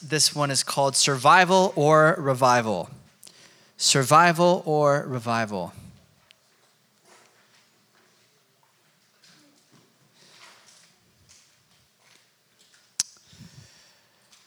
[0.00, 2.88] This one is called Survival or Revival.
[3.76, 5.72] Survival or Revival.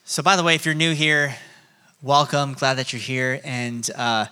[0.05, 1.35] So, by the way, if you're new here,
[2.02, 2.54] welcome.
[2.54, 3.42] Glad that you're here.
[3.44, 4.28] And uh,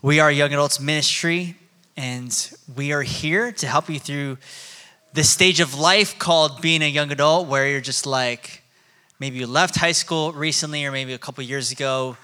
[0.00, 1.56] we are Young Adults Ministry,
[1.94, 4.38] and we are here to help you through
[5.12, 8.63] this stage of life called being a young adult, where you're just like,
[9.18, 12.16] maybe you left high school recently, or maybe a couple years ago.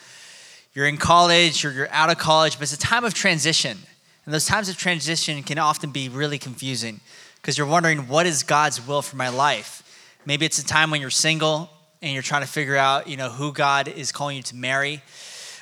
[0.74, 3.78] You're in college, or you're out of college, but it's a time of transition.
[4.24, 7.00] And those times of transition can often be really confusing
[7.36, 9.82] because you're wondering, what is God's will for my life?
[10.26, 11.70] Maybe it's a time when you're single
[12.02, 15.02] and you're trying to figure out, you know, who God is calling you to marry.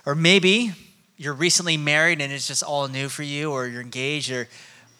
[0.05, 0.73] Or maybe
[1.17, 4.49] you're recently married and it's just all new for you, or you're engaged, or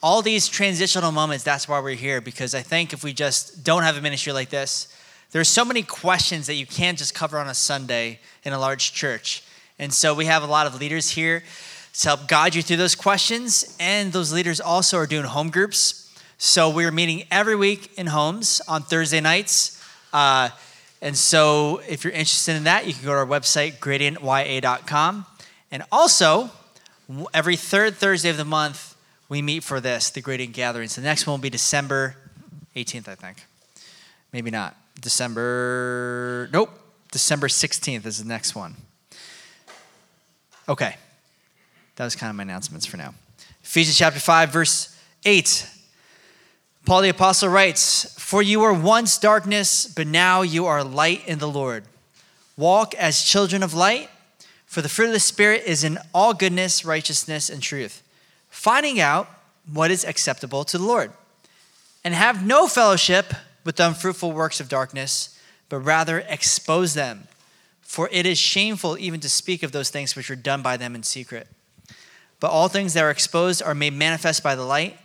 [0.03, 1.45] all these transitional moments.
[1.45, 4.49] That's why we're here, because I think if we just don't have a ministry like
[4.49, 4.89] this,
[5.31, 8.93] there's so many questions that you can't just cover on a Sunday in a large
[8.93, 9.43] church.
[9.79, 11.45] And so we have a lot of leaders here
[11.95, 13.77] to help guide you through those questions.
[13.79, 16.17] And those leaders also are doing home groups.
[16.39, 19.83] So we're meeting every week in homes on Thursday nights.
[20.13, 20.51] Uh,
[21.01, 25.27] and so, if you're interested in that, you can go to our website, gradientya.com.
[25.71, 26.51] And also,
[27.33, 28.97] every third Thursday of the month,
[29.29, 30.97] we meet for this, the Gradient Gatherings.
[30.97, 32.17] The next one will be December
[32.75, 33.45] 18th, I think.
[34.33, 34.77] Maybe not.
[35.01, 36.71] December, nope,
[37.13, 38.77] December 16th is the next one.
[40.69, 40.97] Okay.
[41.97, 43.15] That was kind of my announcements for now.
[43.63, 45.69] Ephesians chapter 5, verse 8.
[46.85, 51.39] Paul the Apostle writes, For you were once darkness, but now you are light in
[51.39, 51.85] the Lord.
[52.57, 54.11] Walk as children of light,
[54.67, 58.03] for the fruit of the Spirit is in all goodness, righteousness, and truth,
[58.49, 59.29] finding out
[59.71, 61.13] what is acceptable to the Lord.
[62.05, 63.35] And have no fellowship
[63.69, 65.39] with the unfruitful works of darkness,
[65.69, 67.29] but rather expose them.
[67.83, 70.95] For it is shameful even to speak of those things which are done by them
[70.95, 71.47] in secret.
[72.41, 74.97] But all things that are exposed are made manifest by the light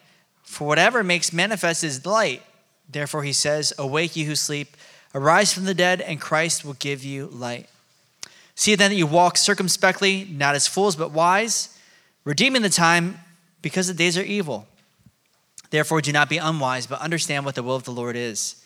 [0.43, 2.41] for whatever makes manifest is light.
[2.89, 4.77] Therefore, he says, Awake, you who sleep,
[5.13, 7.67] arise from the dead, and Christ will give you light.
[8.55, 11.77] See then that you walk circumspectly, not as fools, but wise,
[12.23, 13.19] redeeming the time,
[13.61, 14.69] because the days are evil.
[15.73, 18.63] Therefore, do not be unwise, but understand what the will of the Lord is.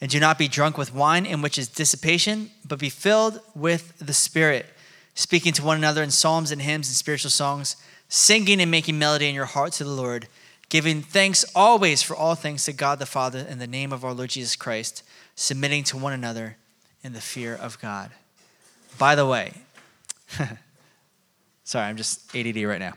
[0.00, 3.96] And do not be drunk with wine, in which is dissipation, but be filled with
[3.98, 4.66] the Spirit,
[5.14, 7.76] speaking to one another in psalms and hymns and spiritual songs,
[8.08, 10.26] singing and making melody in your heart to the Lord
[10.70, 14.14] giving thanks always for all things to God the Father in the name of our
[14.14, 15.02] Lord Jesus Christ,
[15.34, 16.56] submitting to one another
[17.02, 18.10] in the fear of God.
[18.96, 19.52] By the way,
[21.64, 22.94] sorry, I'm just ADD right now.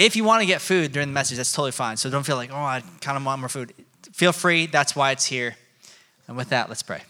[0.00, 1.98] If you want to get food during the message, that's totally fine.
[1.98, 3.74] So don't feel like, oh, I kind of want more food.
[4.12, 4.64] Feel free.
[4.64, 5.56] That's why it's here.
[6.26, 7.02] And with that, let's pray.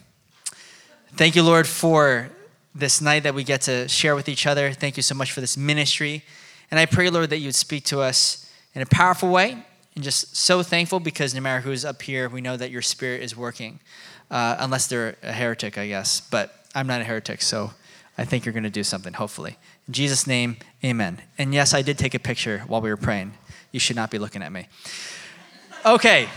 [1.12, 2.30] Thank you, Lord, for
[2.74, 4.72] this night that we get to share with each other.
[4.72, 6.24] Thank you so much for this ministry.
[6.72, 9.64] And I pray, Lord, that you would speak to us in a powerful way
[9.94, 13.22] and just so thankful because no matter who's up here, we know that your spirit
[13.22, 13.78] is working,
[14.32, 16.20] uh, unless they're a heretic, I guess.
[16.20, 17.70] But I'm not a heretic, so
[18.18, 19.56] I think you're going to do something, hopefully.
[19.86, 21.22] In Jesus' name, amen.
[21.38, 23.34] And yes, I did take a picture while we were praying.
[23.72, 24.68] You should not be looking at me.
[25.86, 26.28] Okay.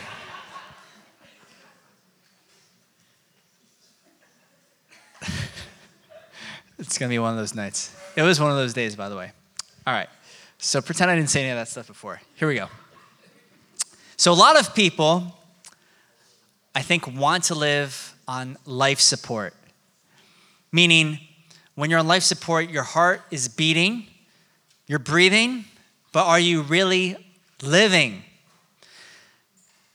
[6.79, 7.95] it's going to be one of those nights.
[8.15, 9.31] It was one of those days, by the way.
[9.85, 10.07] All right.
[10.57, 12.21] So pretend I didn't say any of that stuff before.
[12.35, 12.69] Here we go.
[14.15, 15.37] So, a lot of people,
[16.73, 19.53] I think, want to live on life support.
[20.71, 21.19] Meaning,
[21.75, 24.07] when you're on life support, your heart is beating,
[24.87, 25.65] you're breathing,
[26.11, 27.17] but are you really
[27.61, 28.23] living?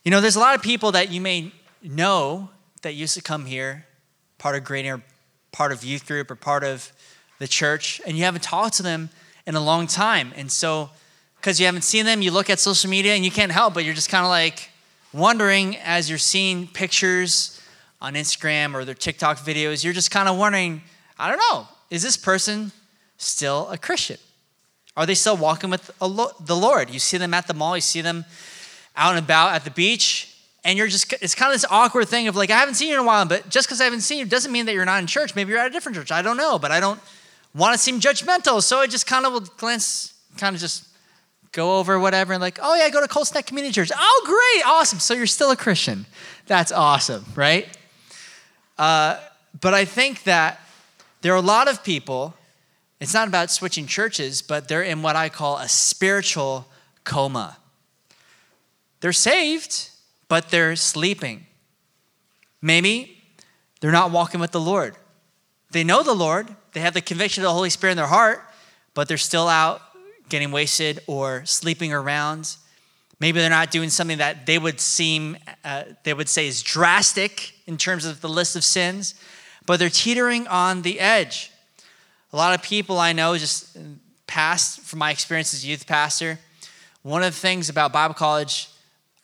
[0.05, 1.53] You know, there's a lot of people that you may
[1.83, 2.51] know
[2.83, 3.87] that used to come here,
[4.39, 5.03] part of Gradient,
[5.53, 6.93] part of youth group, or part of
[7.39, 9.11] the church, and you haven't talked to them
[9.47, 10.33] in a long time.
[10.37, 10.91] And so,
[11.37, 13.85] because you haven't seen them, you look at social media and you can't help, but
[13.85, 14.71] you're just kind of like
[15.13, 17.61] wondering as you're seeing pictures
[18.01, 20.83] on Instagram or their TikTok videos, you're just kind of wondering,
[21.19, 22.73] I don't know, is this person
[23.17, 24.19] still a Christian?
[24.97, 26.91] Are they still walking with the Lord?
[26.91, 28.25] You see them at the mall, you see them
[28.97, 32.29] out and about at the beach, and you're just, it's kind of this awkward thing
[32.29, 34.19] of like, I haven't seen you in a while, but just because I haven't seen
[34.19, 35.35] you doesn't mean that you're not in church.
[35.35, 36.11] Maybe you're at a different church.
[36.11, 37.01] I don't know, but I don't
[37.55, 38.63] want to seem judgmental.
[38.63, 40.85] So I just kind of will glance, kind of just
[41.53, 43.91] go over whatever and like, oh yeah, I go to Colts Neck Community Church.
[43.97, 44.99] Oh, great, awesome.
[44.99, 46.07] So you're still a Christian.
[46.47, 47.67] That's awesome, right?
[48.77, 49.19] Uh,
[49.61, 50.61] but I think that
[51.21, 52.35] there are a lot of people,
[53.01, 56.69] it's not about switching churches, but they're in what I call a spiritual
[57.05, 57.59] coma.
[59.01, 59.91] They're saved,
[60.29, 61.47] but they're sleeping.
[62.61, 63.23] Maybe
[63.81, 64.97] they're not walking with the Lord.
[65.71, 68.43] They know the Lord, they have the conviction of the Holy Spirit in their heart,
[68.95, 69.83] but they're still out
[70.29, 72.57] getting wasted or sleeping around.
[73.21, 77.55] Maybe they're not doing something that they would seem, uh, they would say is drastic
[77.67, 79.15] in terms of the list of sins,
[79.69, 81.53] but they're teetering on the edge.
[82.33, 83.77] A lot of people I know, just
[84.27, 86.39] past from my experience as a youth pastor,
[87.03, 88.71] one of the things about Bible college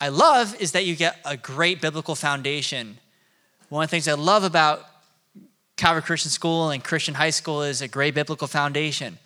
[0.03, 2.99] I love is that you get a great biblical foundation.
[3.71, 4.87] One of the things I love about
[5.79, 9.19] Calvary Christian School and Christian High School is a great biblical foundation.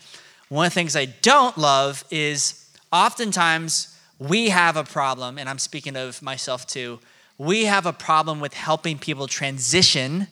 [0.48, 5.58] One of the things I don't love is oftentimes we have a problem, and I'm
[5.58, 7.00] speaking of myself too.
[7.38, 10.28] We have a problem with helping people transition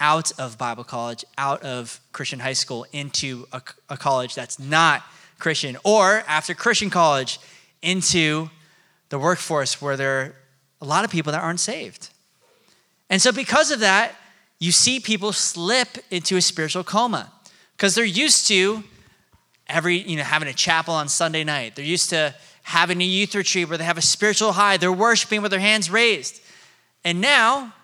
[0.00, 5.02] out of Bible college, out of Christian high school, into a, a college that's not
[5.38, 7.38] Christian, or after Christian college,
[7.82, 8.50] into
[9.08, 10.34] the workforce where there are
[10.80, 12.10] a lot of people that aren't saved.
[13.10, 14.14] And so, because of that,
[14.58, 17.32] you see people slip into a spiritual coma
[17.76, 18.82] because they're used to
[19.66, 21.76] every, you know, having a chapel on Sunday night.
[21.76, 24.76] They're used to having a youth retreat where they have a spiritual high.
[24.76, 26.40] They're worshiping with their hands raised.
[27.04, 27.74] And now,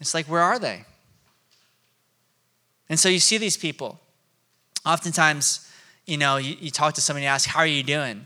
[0.00, 0.84] it's like, where are they?
[2.94, 3.98] And so you see these people.
[4.86, 5.68] Oftentimes,
[6.06, 8.24] you know, you, you talk to somebody and ask, How are you doing?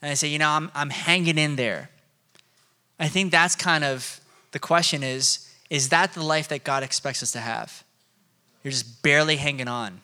[0.00, 1.90] And they say, You know, I'm, I'm hanging in there.
[3.00, 4.20] I think that's kind of
[4.52, 7.82] the question is, is that the life that God expects us to have?
[8.62, 10.00] You're just barely hanging on.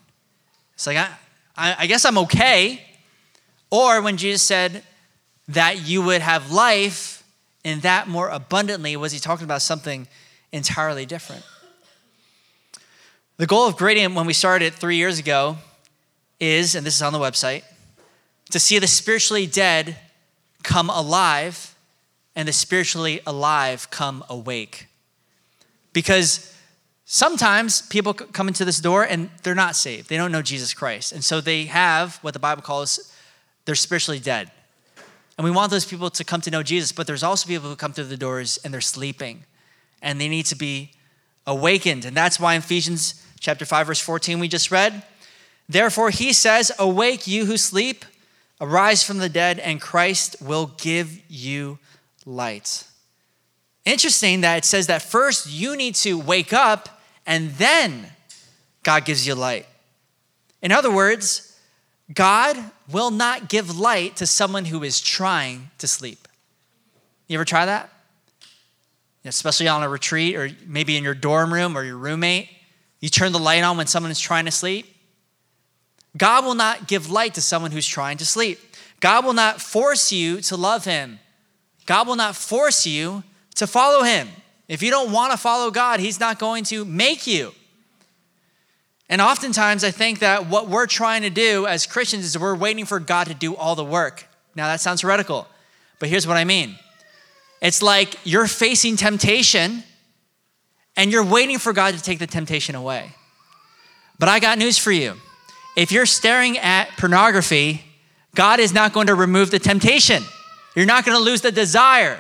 [0.75, 1.11] It's like, I,
[1.57, 2.83] I, I guess I'm okay.
[3.71, 4.83] Or when Jesus said
[5.47, 7.23] that you would have life
[7.65, 10.09] and that more abundantly, was he talking about something
[10.51, 11.45] entirely different?
[13.43, 15.57] The goal of Gradient when we started it three years ago
[16.39, 17.65] is, and this is on the website,
[18.53, 19.97] to see the spiritually dead
[20.63, 21.75] come alive
[22.37, 24.87] and the spiritually alive come awake.
[25.93, 26.57] Because
[27.05, 30.09] sometimes people come into this door and they're not saved.
[30.09, 31.11] They don't know Jesus Christ.
[31.11, 33.13] And so they have what the Bible calls
[33.65, 34.53] they're spiritually dead.
[35.37, 37.75] And we want those people to come to know Jesus, but there's also people who
[37.75, 39.43] come through the doors and they're sleeping
[40.01, 40.93] and they need to be
[41.45, 42.05] awakened.
[42.05, 45.03] And that's why in Ephesians chapter 5 verse 14 we just read,
[45.69, 48.05] therefore he says, "Awake you who sleep,
[48.61, 51.79] arise from the dead and Christ will give you
[52.25, 52.85] light."
[53.85, 58.13] Interesting that it says that first you need to wake up and then
[58.85, 59.67] God gives you light.
[60.61, 61.57] In other words,
[62.13, 62.57] God
[62.89, 66.29] will not give light to someone who is trying to sleep.
[67.27, 67.91] You ever try that?
[69.25, 72.49] Especially on a retreat or maybe in your dorm room or your roommate.
[73.03, 74.87] You turn the light on when someone is trying to sleep.
[76.17, 78.61] God will not give light to someone who's trying to sleep.
[79.01, 81.19] God will not force you to love him.
[81.85, 83.25] God will not force you
[83.57, 84.29] to follow him.
[84.69, 87.53] If you don't want to follow God, he's not going to make you.
[89.09, 92.85] And oftentimes, I think that what we're trying to do as Christians is we're waiting
[92.85, 94.29] for God to do all the work.
[94.55, 95.49] Now, that sounds heretical,
[95.99, 96.79] but here's what I mean
[97.61, 99.83] it's like you're facing temptation
[100.97, 103.13] and you're waiting for God to take the temptation away.
[104.19, 105.15] But I got news for you.
[105.77, 107.83] If you're staring at pornography,
[108.35, 110.23] God is not going to remove the temptation.
[110.77, 112.19] You're not going to lose the desire.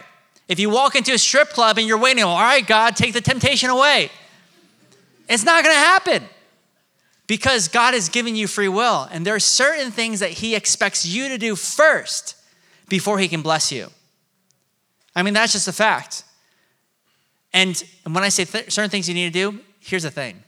[0.48, 3.20] If you walk into a strip club and you're waiting, all right, God, take the
[3.20, 4.10] temptation away.
[5.28, 6.25] It's not going to happen
[7.26, 9.08] because God has given you free will.
[9.11, 12.37] And there are certain things that He expects you to do first
[12.88, 13.88] before He can bless you.
[15.14, 16.25] I mean, that's just a fact.
[17.52, 20.42] And when I say th- certain things you need to do, here's the thing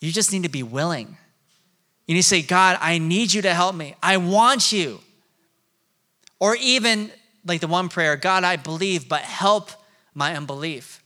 [0.00, 1.16] you just need to be willing.
[2.06, 3.94] You need to say, God, I need you to help me.
[4.02, 5.00] I want you.
[6.38, 7.10] Or even
[7.46, 9.70] like the one prayer God, I believe, but help
[10.12, 11.02] my unbelief.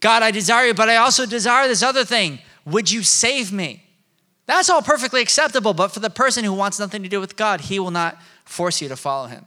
[0.00, 2.38] God, I desire you, but I also desire this other thing.
[2.64, 3.84] Would you save me?
[4.46, 7.60] That's all perfectly acceptable, but for the person who wants nothing to do with God,
[7.60, 9.44] he will not force you to follow him.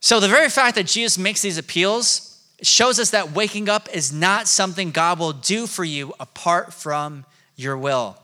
[0.00, 2.33] So, the very fact that Jesus makes these appeals
[2.66, 7.24] shows us that waking up is not something God will do for you apart from
[7.56, 8.16] your will.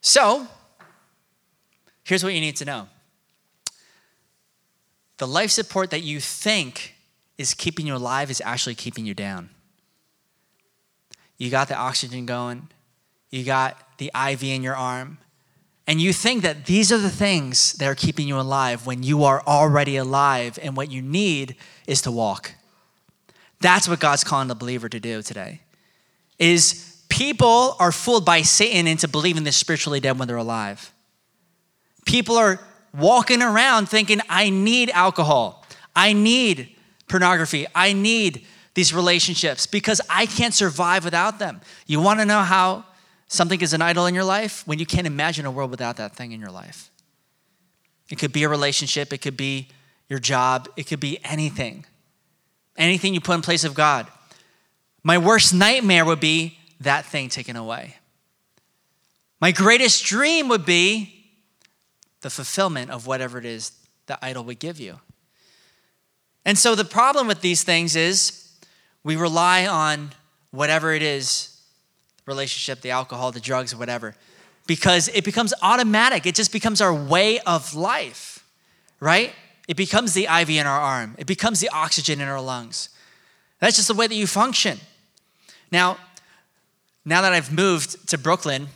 [0.00, 0.46] So,
[2.04, 2.88] here's what you need to know
[5.18, 6.94] the life support that you think
[7.38, 9.50] is keeping you alive is actually keeping you down.
[11.38, 12.68] You got the oxygen going,
[13.30, 15.18] you got the IV in your arm,
[15.86, 19.24] and you think that these are the things that are keeping you alive when you
[19.24, 21.56] are already alive and what you need
[21.86, 22.52] is to walk.
[23.62, 25.60] That's what God's calling the believer to do today.
[26.38, 30.92] Is people are fooled by Satan into believing they're spiritually dead when they're alive.
[32.04, 32.60] People are
[32.92, 35.64] walking around thinking, I need alcohol,
[35.94, 36.74] I need
[37.08, 41.60] pornography, I need these relationships because I can't survive without them.
[41.86, 42.84] You want to know how
[43.28, 44.66] something is an idol in your life?
[44.66, 46.90] When you can't imagine a world without that thing in your life.
[48.10, 49.68] It could be a relationship, it could be
[50.08, 51.84] your job, it could be anything.
[52.76, 54.06] Anything you put in place of God.
[55.02, 57.96] My worst nightmare would be that thing taken away.
[59.40, 61.26] My greatest dream would be
[62.20, 63.72] the fulfillment of whatever it is
[64.06, 65.00] the idol would give you.
[66.44, 68.52] And so the problem with these things is
[69.04, 70.12] we rely on
[70.50, 71.60] whatever it is
[72.26, 74.14] relationship, the alcohol, the drugs, whatever
[74.66, 76.26] because it becomes automatic.
[76.26, 78.44] It just becomes our way of life,
[79.00, 79.32] right?
[79.68, 82.88] It becomes the IV in our arm, it becomes the oxygen in our lungs.
[83.60, 84.80] That's just the way that you function.
[85.70, 85.98] Now,
[87.04, 88.68] now that I've moved to Brooklyn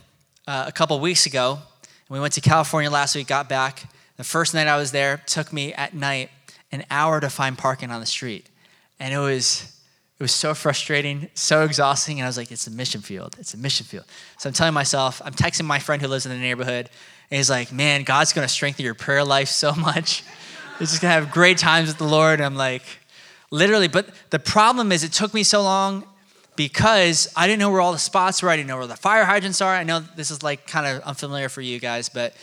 [0.47, 1.59] uh, a couple weeks ago,
[2.09, 3.91] we went to California last week, got back.
[4.15, 6.29] The first night I was there took me at night
[6.71, 8.49] an hour to find parking on the street.
[8.99, 9.73] And it was
[10.19, 13.35] it was so frustrating, so exhausting, and I was like, it's a mission field.
[13.39, 14.05] It's a mission field.
[14.39, 16.89] So I'm telling myself, I'm texting my friend who lives in the neighborhood,
[17.29, 20.23] and he's like, man, God's gonna strengthen your prayer life so much.
[20.79, 22.39] You're just gonna have great times with the Lord.
[22.39, 22.83] I'm like,
[23.49, 26.03] literally, but the problem is it took me so long
[26.55, 28.49] because I didn't know where all the spots were.
[28.49, 29.73] I didn't know where the fire hydrants are.
[29.73, 32.35] I know this is like kind of unfamiliar for you guys, but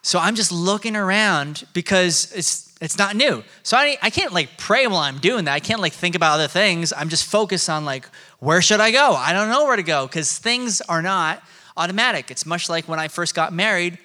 [0.00, 3.44] so I'm just looking around because it's it's not new.
[3.62, 5.52] So I, I can't like pray while I'm doing that.
[5.52, 6.94] I can't like think about other things.
[6.96, 8.06] I'm just focused on like,
[8.38, 9.12] where should I go?
[9.12, 11.42] I don't know where to go because things are not
[11.76, 12.30] automatic.
[12.30, 13.98] It's much like when I first got married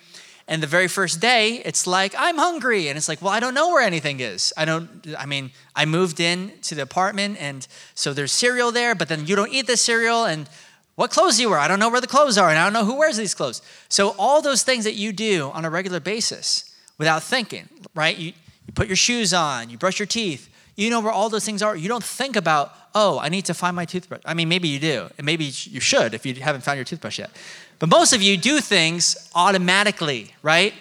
[0.48, 2.88] and the very first day, it's like, I'm hungry.
[2.88, 4.54] And it's like, well, I don't know where anything is.
[4.56, 4.90] I don't,
[5.20, 9.26] I mean, I moved in to the apartment and so there's cereal there, but then
[9.26, 10.50] you don't eat the cereal and
[10.96, 11.60] what clothes you wear?
[11.60, 13.62] I don't know where the clothes are and I don't know who wears these clothes.
[13.90, 18.18] So all those things that you do on a regular basis without thinking, right?
[18.18, 18.28] You,
[18.66, 20.50] you put your shoes on, you brush your teeth.
[20.78, 21.76] You know where all those things are.
[21.76, 24.22] You don't think about, oh, I need to find my toothbrush.
[24.26, 27.18] I mean, maybe you do, and maybe you should if you haven't found your toothbrush
[27.18, 27.32] yet.
[27.80, 30.74] But most of you do things automatically, right?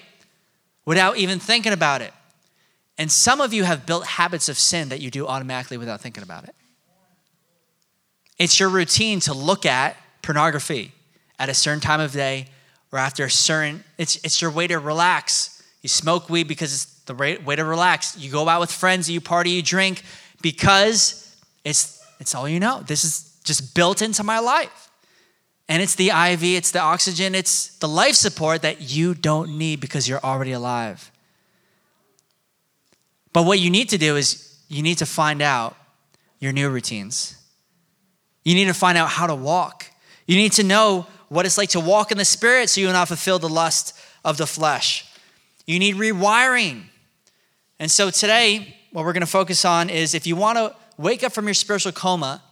[0.85, 2.13] Without even thinking about it.
[2.99, 6.23] And some of you have built habits of sin that you do automatically without thinking
[6.23, 6.55] about it.
[8.39, 10.93] It's your routine to look at pornography
[11.39, 12.47] at a certain time of day
[12.93, 15.63] or after a certain, it's, it's your way to relax.
[15.83, 18.17] You smoke weed because it's the way to relax.
[18.17, 20.03] You go out with friends, you party, you drink
[20.43, 21.23] because
[21.65, 22.83] it's it's all you know.
[22.87, 24.86] This is just built into my life.
[25.69, 29.81] And it's the IV, it's the oxygen, it's the life support that you don't need
[29.81, 31.11] because you're already alive.
[33.33, 35.77] But what you need to do is you need to find out
[36.39, 37.37] your new routines.
[38.45, 39.91] You need to find out how to walk.
[40.27, 42.95] You need to know what it's like to walk in the spirit so you will
[42.95, 45.05] not fulfill the lust of the flesh.
[45.67, 46.85] You need rewiring.
[47.79, 51.25] And so today, what we're going to focus on is if you want to wake
[51.25, 52.43] up from your spiritual coma,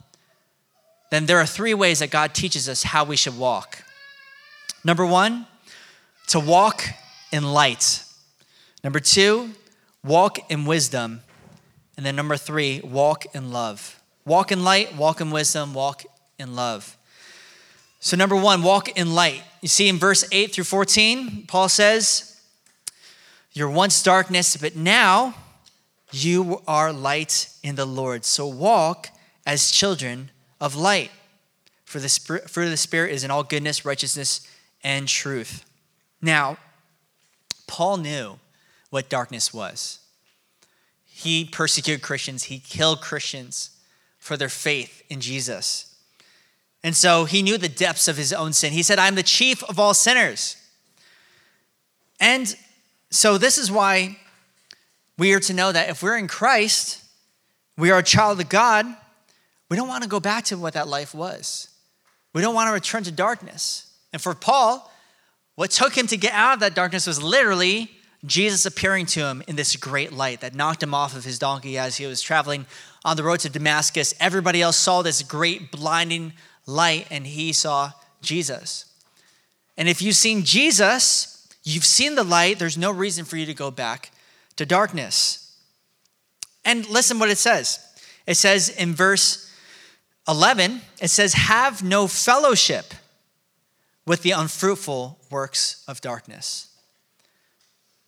[1.14, 3.84] then there are three ways that God teaches us how we should walk.
[4.82, 5.46] Number one,
[6.28, 6.84] to walk
[7.32, 8.02] in light.
[8.82, 9.50] Number two,
[10.02, 11.20] walk in wisdom.
[11.96, 14.00] And then number three, walk in love.
[14.26, 16.04] Walk in light, walk in wisdom, walk
[16.38, 16.96] in love.
[18.00, 19.42] So, number one, walk in light.
[19.62, 22.34] You see in verse 8 through 14, Paul says,
[23.56, 25.34] you're once darkness, but now
[26.10, 28.24] you are light in the Lord.
[28.24, 29.10] So walk
[29.46, 30.30] as children
[30.64, 31.10] of light.
[31.84, 34.48] For the fruit of the Spirit is in all goodness, righteousness,
[34.82, 35.62] and truth.
[36.22, 36.56] Now,
[37.66, 38.38] Paul knew
[38.88, 39.98] what darkness was.
[41.04, 43.70] He persecuted Christians, he killed Christians
[44.18, 45.94] for their faith in Jesus.
[46.82, 48.72] And so he knew the depths of his own sin.
[48.72, 50.56] He said, I'm the chief of all sinners.
[52.18, 52.56] And
[53.10, 54.18] so, this is why
[55.18, 57.02] we are to know that if we're in Christ,
[57.76, 58.86] we are a child of God,
[59.68, 61.68] we don't want to go back to what that life was.
[62.32, 63.92] We don't want to return to darkness.
[64.12, 64.90] And for Paul,
[65.54, 67.90] what took him to get out of that darkness was literally
[68.24, 71.78] Jesus appearing to him in this great light that knocked him off of his donkey
[71.78, 72.66] as he was traveling
[73.04, 74.14] on the road to Damascus.
[74.18, 76.32] Everybody else saw this great blinding
[76.66, 77.92] light, and he saw
[78.22, 78.86] Jesus.
[79.76, 83.54] And if you've seen Jesus, You've seen the light, there's no reason for you to
[83.54, 84.10] go back
[84.56, 85.56] to darkness.
[86.64, 87.80] And listen what it says.
[88.26, 89.43] It says in verse
[90.26, 92.94] 11, it says, Have no fellowship
[94.06, 96.68] with the unfruitful works of darkness.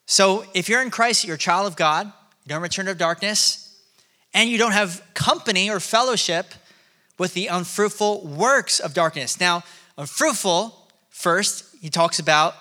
[0.06, 3.76] So if you're in Christ, you're a child of God, you don't return to darkness,
[4.32, 6.46] and you don't have company or fellowship
[7.18, 9.40] with the unfruitful works of darkness.
[9.40, 9.64] Now,
[9.96, 12.54] unfruitful, first, he talks about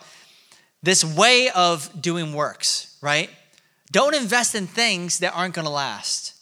[0.81, 3.29] this way of doing works, right?
[3.91, 6.35] Don't invest in things that aren't going to last.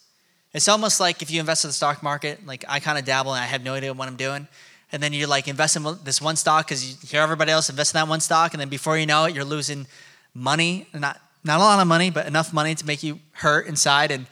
[0.54, 3.34] It's almost like if you invest in the stock market, like I kind of dabble
[3.34, 4.46] and I have no idea what I'm doing.
[4.92, 7.92] And then you're like invest in this one stock because you hear everybody else invest
[7.92, 8.54] in that one stock.
[8.54, 9.88] And then before you know it, you're losing
[10.32, 14.12] money, not, not a lot of money, but enough money to make you hurt inside.
[14.12, 14.26] And,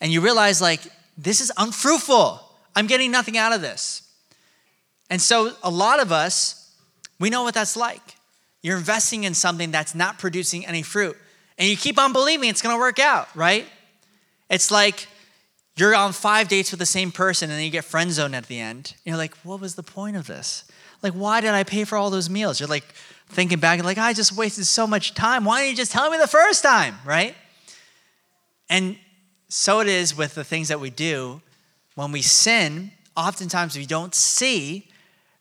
[0.00, 0.80] and you realize like,
[1.18, 2.40] this is unfruitful.
[2.74, 4.08] I'm getting nothing out of this.
[5.10, 6.74] And so a lot of us,
[7.20, 8.16] we know what that's like.
[8.62, 11.16] You're investing in something that's not producing any fruit.
[11.58, 13.66] And you keep on believing it's gonna work out, right?
[14.48, 15.06] It's like
[15.78, 18.46] you're on five dates with the same person and then you get friend zoned at
[18.46, 18.94] the end.
[19.04, 20.64] You're like, what was the point of this?
[21.02, 22.58] Like, why did I pay for all those meals?
[22.58, 22.84] You're like
[23.28, 25.44] thinking back, like, I just wasted so much time.
[25.44, 27.34] Why didn't you just tell me the first time, right?
[28.68, 28.96] And
[29.48, 31.40] so it is with the things that we do.
[31.94, 34.88] When we sin, oftentimes we don't see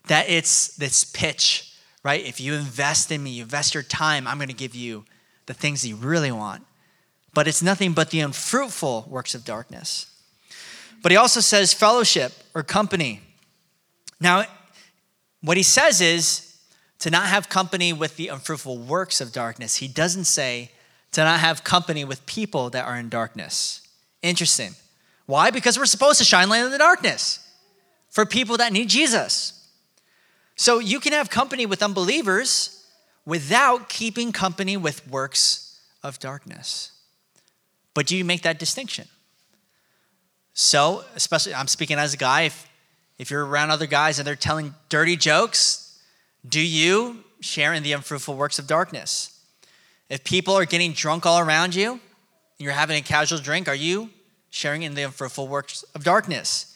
[0.08, 2.24] that it's this pitch, right?
[2.26, 5.06] If you invest in me, you invest your time, I'm going to give you
[5.46, 6.64] the things that you really want.
[7.34, 10.08] But it's nothing but the unfruitful works of darkness.
[11.02, 13.22] But he also says fellowship or company.
[14.20, 14.46] Now,
[15.42, 16.58] what he says is
[17.00, 19.78] to not have company with the unfruitful works of darkness.
[19.78, 20.72] He doesn't say
[21.12, 23.82] to not have company with people that are in darkness.
[24.22, 24.74] Interesting.
[25.26, 25.52] Why?
[25.52, 27.40] Because we're supposed to shine light in the darkness
[28.10, 29.54] for people that need Jesus.
[30.56, 32.86] So you can have company with unbelievers
[33.26, 36.92] without keeping company with works of darkness.
[37.94, 39.08] But do you make that distinction?
[40.60, 42.68] So, especially, I'm speaking as a guy, if,
[43.20, 46.02] if you're around other guys and they're telling dirty jokes,
[46.50, 49.40] do you share in the unfruitful works of darkness?
[50.10, 52.02] If people are getting drunk all around you, and
[52.58, 54.10] you're having a casual drink, are you
[54.50, 56.76] sharing in the unfruitful works of darkness?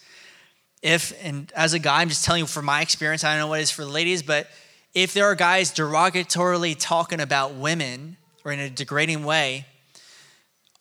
[0.84, 3.48] If, and as a guy, I'm just telling you from my experience, I don't know
[3.48, 4.48] what it is for the ladies, but
[4.94, 9.66] if there are guys derogatorily talking about women or in a degrading way,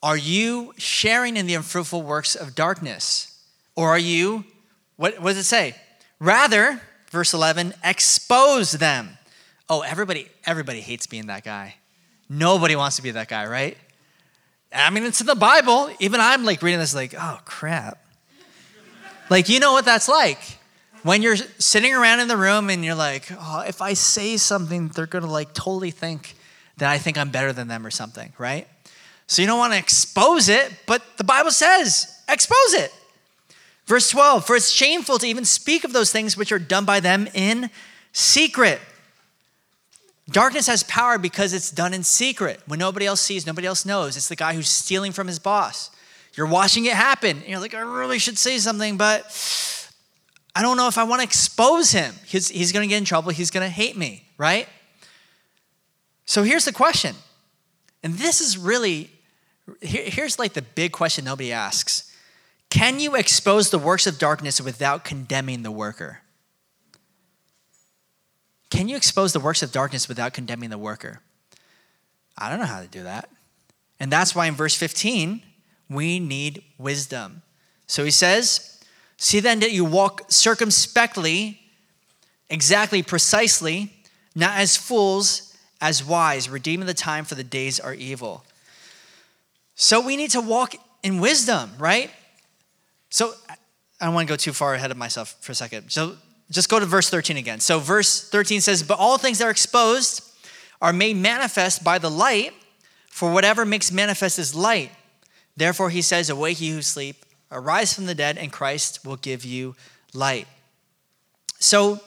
[0.03, 3.39] are you sharing in the unfruitful works of darkness?
[3.77, 4.45] Or are you,
[4.97, 5.75] what, what does it say?
[6.19, 6.81] Rather,
[7.11, 9.19] verse 11, expose them.
[9.69, 11.77] Oh, everybody, everybody hates being that guy.
[12.29, 13.77] Nobody wants to be that guy, right?
[14.73, 15.91] I mean, it's in the Bible.
[15.99, 17.99] Even I'm like reading this, like, oh crap.
[19.29, 20.39] like, you know what that's like.
[21.03, 24.89] When you're sitting around in the room and you're like, oh, if I say something,
[24.89, 26.37] they're gonna like totally think
[26.77, 28.69] that I think I'm better than them or something, right?
[29.31, 32.93] So you don't want to expose it, but the Bible says, expose it.
[33.87, 36.99] Verse 12, for it's shameful to even speak of those things which are done by
[36.99, 37.71] them in
[38.13, 38.81] secret.
[40.29, 42.61] Darkness has power because it's done in secret.
[42.67, 44.17] When nobody else sees, nobody else knows.
[44.17, 45.93] It's the guy who's stealing from his boss.
[46.35, 47.45] You're watching it happen.
[47.47, 49.27] You're like, I really should say something, but
[50.57, 52.17] I don't know if I want to expose him.
[52.27, 53.31] He's, he's going to get in trouble.
[53.31, 54.69] He's going to hate me, right?
[56.25, 57.15] So here's the question.
[58.03, 59.09] And this is really
[59.81, 62.15] here's like the big question nobody asks
[62.69, 66.21] Can you expose the works of darkness without condemning the worker?
[68.71, 71.21] Can you expose the works of darkness without condemning the worker?
[72.39, 73.29] I don't know how to do that.
[73.99, 75.43] And that's why in verse 15,
[75.91, 77.43] we need wisdom.
[77.87, 78.79] So he says,
[79.17, 81.61] See then that you walk circumspectly,
[82.49, 83.93] exactly, precisely,
[84.35, 88.45] not as fools, as wise, redeeming the time for the days are evil.
[89.81, 92.11] So we need to walk in wisdom, right?
[93.09, 93.33] So
[93.99, 95.89] I don't want to go too far ahead of myself for a second.
[95.89, 96.17] So
[96.51, 97.61] just go to verse 13 again.
[97.61, 100.23] So verse 13 says, But all things that are exposed
[100.83, 102.53] are made manifest by the light,
[103.09, 104.91] for whatever makes manifest is light.
[105.57, 109.47] Therefore, he says, Awake, you who sleep, arise from the dead, and Christ will give
[109.47, 109.77] you
[110.13, 110.47] light.
[111.59, 112.01] So,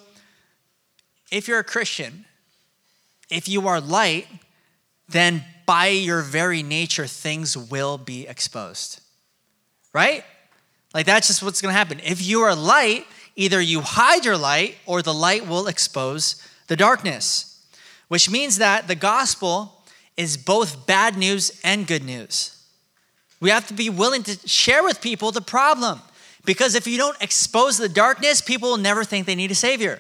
[1.31, 2.25] if you're a Christian,
[3.31, 4.27] if you are light,
[5.09, 9.02] then by your very nature, things will be exposed.
[9.93, 10.23] Right?
[10.93, 11.99] Like that's just what's to happen.
[12.04, 16.36] If you are light, either you hide your light or the light will expose
[16.67, 17.65] the darkness,
[18.08, 19.84] which means that the gospel
[20.17, 22.63] is both bad news and good news.
[23.39, 25.99] We have to be willing to share with people the problem
[26.45, 29.99] because if you don't expose the darkness, people will never think they need a savior.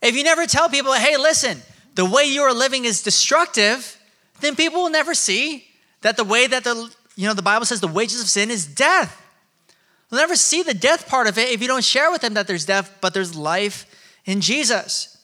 [0.00, 1.62] If you never tell people, hey, listen,
[1.94, 3.98] the way you are living is destructive,
[4.40, 5.66] then people will never see
[6.00, 8.66] that the way that the you know the Bible says the wages of sin is
[8.66, 9.18] death.
[10.10, 12.46] They'll never see the death part of it if you don't share with them that
[12.46, 13.86] there's death, but there's life
[14.24, 15.16] in Jesus.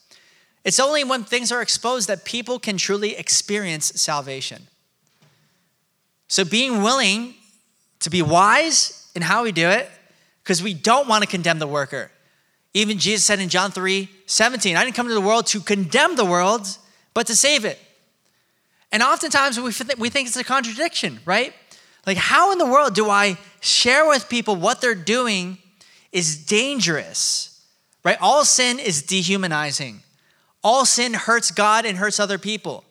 [0.65, 4.67] It's only when things are exposed that people can truly experience salvation.
[6.27, 7.35] So being willing
[8.01, 9.91] to be wise in how we do it,
[10.43, 12.11] because we don't want to condemn the worker.
[12.75, 16.17] Even Jesus said in John 3 17, I didn't come to the world to condemn
[16.17, 16.67] the world,
[17.15, 17.79] but to save it.
[18.93, 21.53] And oftentimes we we think it's a contradiction, right?
[22.07, 25.59] Like, how in the world do I share with people what they're doing
[26.11, 27.63] is dangerous,
[28.03, 28.17] right?
[28.21, 30.01] All sin is dehumanizing.
[30.65, 32.85] All sin hurts God and hurts other people,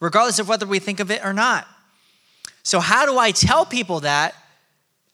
[0.00, 1.66] regardless of whether we think of it or not.
[2.62, 4.34] So, how do I tell people that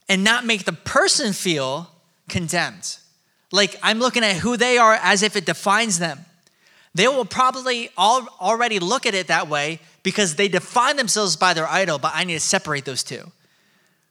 [0.09, 1.91] and not make the person feel
[2.29, 2.97] condemned?
[3.53, 6.19] Like I'm looking at who they are as if it defines them.
[6.95, 11.55] They will probably all, already look at it that way because they define themselves by
[11.55, 13.31] their idol, but I need to separate those two,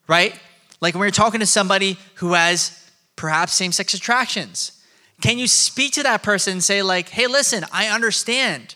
[0.08, 0.40] right?
[0.80, 4.72] Like when you're talking to somebody who has perhaps same sex attractions,
[5.22, 8.76] can you speak to that person and say, like, hey, listen, I understand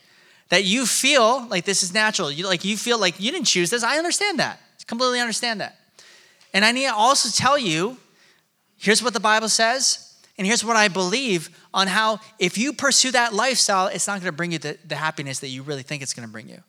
[0.50, 2.32] that you feel like this is natural.
[2.32, 3.84] You like you feel like you didn't choose this.
[3.84, 4.60] I understand that.
[4.86, 5.80] Completely understand that.
[6.54, 7.98] And I need to also tell you,
[8.78, 10.05] here's what the Bible says,
[10.38, 14.32] and here's what I believe on how if you pursue that lifestyle, it's not going
[14.32, 16.62] to bring you the, the happiness that you really think it's going to bring you.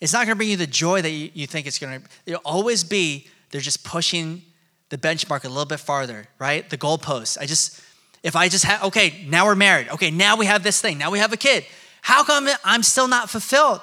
[0.00, 2.08] It's not going to bring you the joy that you, you think it's going to.
[2.26, 4.42] It'll always be they're just pushing
[4.88, 6.68] the benchmark a little bit farther, right?
[6.68, 7.38] The goalposts.
[7.38, 7.80] I just,
[8.22, 9.88] if I just have, okay, now we're married.
[9.90, 10.98] Okay, now we have this thing.
[10.98, 11.64] Now we have a kid.
[12.00, 13.80] How come I'm still not fulfilled?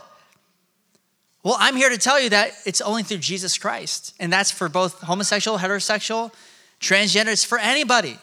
[1.43, 4.13] Well, I'm here to tell you that it's only through Jesus Christ.
[4.19, 6.33] And that's for both homosexual, heterosexual,
[6.81, 8.17] transgender, it's for anybody.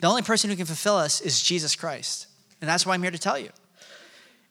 [0.00, 2.26] The only person who can fulfill us is Jesus Christ.
[2.60, 3.50] And that's why I'm here to tell you.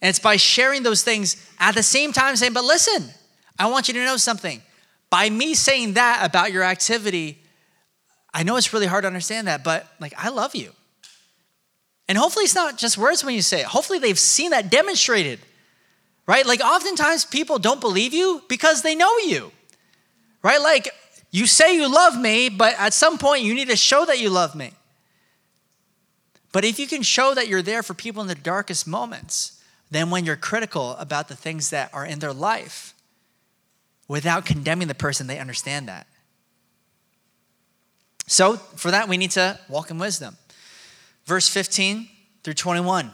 [0.01, 3.09] And it's by sharing those things at the same time saying, but listen,
[3.57, 4.61] I want you to know something.
[5.09, 7.39] By me saying that about your activity,
[8.33, 10.71] I know it's really hard to understand that, but like, I love you.
[12.07, 13.65] And hopefully it's not just words when you say it.
[13.65, 15.39] Hopefully they've seen that demonstrated
[16.27, 16.45] right?
[16.45, 19.51] Like oftentimes people don't believe you because they know you,
[20.41, 20.61] right?
[20.61, 20.89] Like
[21.31, 24.29] you say you love me, but at some point you need to show that you
[24.29, 24.71] love me.
[26.55, 30.09] But if you can show that you're there for people in the darkest moments, then
[30.09, 32.93] when you're critical about the things that are in their life,
[34.07, 36.07] without condemning the person, they understand that.
[38.27, 40.37] So, for that, we need to walk in wisdom.
[41.25, 42.07] Verse 15
[42.41, 43.11] through 21.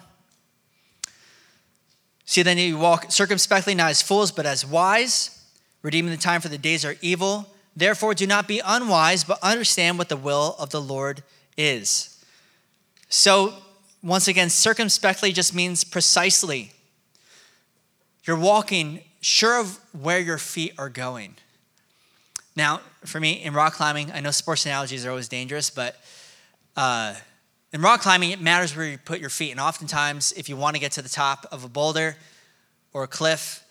[2.25, 5.43] See, then you walk circumspectly, not as fools, but as wise,
[5.81, 7.51] redeeming the time for the days are evil.
[7.75, 11.23] Therefore, do not be unwise, but understand what the will of the Lord
[11.57, 12.10] is.
[13.13, 13.53] So,
[14.01, 16.71] once again, circumspectly just means precisely.
[18.23, 21.35] You're walking sure of where your feet are going.
[22.55, 25.97] Now, for me, in rock climbing, I know sports analogies are always dangerous, but
[26.77, 27.13] uh,
[27.73, 29.51] in rock climbing, it matters where you put your feet.
[29.51, 32.15] And oftentimes, if you want to get to the top of a boulder
[32.93, 33.61] or a cliff,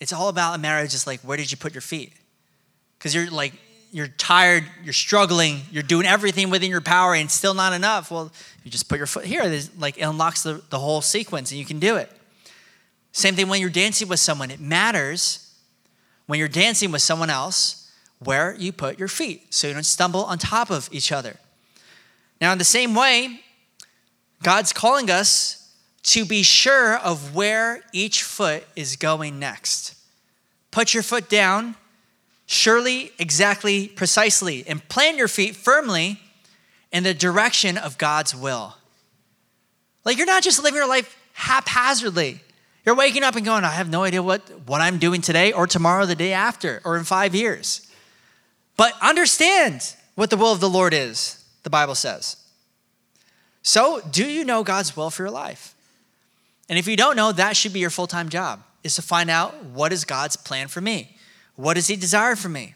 [0.00, 2.12] it's all about a matter of just like, where did you put your feet?
[2.98, 3.52] Because you're like,
[3.94, 8.10] you're tired, you're struggling, you're doing everything within your power, and still not enough.
[8.10, 8.32] Well,
[8.64, 9.44] you just put your foot here.
[9.78, 12.10] Like, it unlocks the, the whole sequence, and you can do it.
[13.12, 14.50] Same thing when you're dancing with someone.
[14.50, 15.54] It matters
[16.26, 20.24] when you're dancing with someone else where you put your feet so you don't stumble
[20.24, 21.36] on top of each other.
[22.40, 23.42] Now, in the same way,
[24.42, 29.94] God's calling us to be sure of where each foot is going next.
[30.72, 31.76] Put your foot down,
[32.46, 36.20] surely, exactly, precisely, and plant your feet firmly
[36.92, 38.76] in the direction of God's will.
[40.04, 42.40] Like you're not just living your life haphazardly.
[42.84, 45.66] You're waking up and going, I have no idea what, what I'm doing today or
[45.66, 47.90] tomorrow, the day after, or in five years.
[48.76, 52.36] But understand what the will of the Lord is the Bible says.
[53.62, 55.74] So, do you know God's will for your life?
[56.68, 59.30] And if you don't know, that should be your full time job, is to find
[59.30, 61.13] out what is God's plan for me?
[61.56, 62.74] What does He desire for me?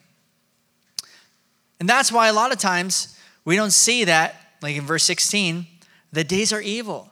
[1.80, 5.66] And that's why a lot of times we don't see that, like in verse 16,
[6.12, 7.10] the days are evil.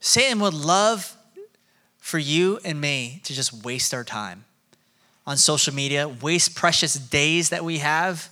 [0.00, 1.16] Satan would love
[1.98, 4.44] for you and me to just waste our time
[5.26, 8.30] on social media, waste precious days that we have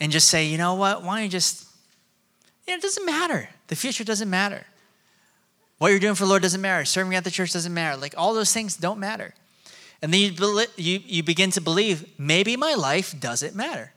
[0.00, 1.66] and just say, you know what, why don't you just,
[2.66, 3.48] you know, it doesn't matter.
[3.68, 4.66] The future doesn't matter.
[5.78, 6.84] What you're doing for the Lord doesn't matter.
[6.84, 7.96] Serving at the church doesn't matter.
[7.96, 9.34] Like all those things don't matter.
[10.04, 13.90] And then you, you, you begin to believe maybe my life doesn't matter.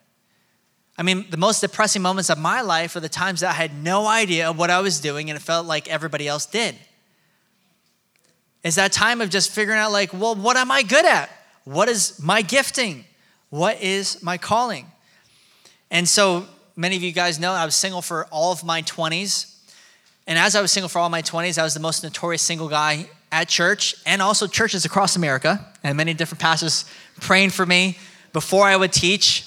[0.97, 3.83] I mean, the most depressing moments of my life are the times that I had
[3.83, 6.75] no idea of what I was doing and it felt like everybody else did.
[8.63, 11.29] It's that time of just figuring out, like, well, what am I good at?
[11.65, 13.03] What is my gifting?
[13.49, 14.89] What is my calling?
[15.91, 19.57] And so many of you guys know I was single for all of my 20s.
[20.25, 22.69] And as I was single for all my 20s, I was the most notorious single
[22.69, 25.65] guy at church and also churches across America.
[25.83, 26.85] And many different pastors
[27.21, 27.97] praying for me
[28.33, 29.45] before I would teach.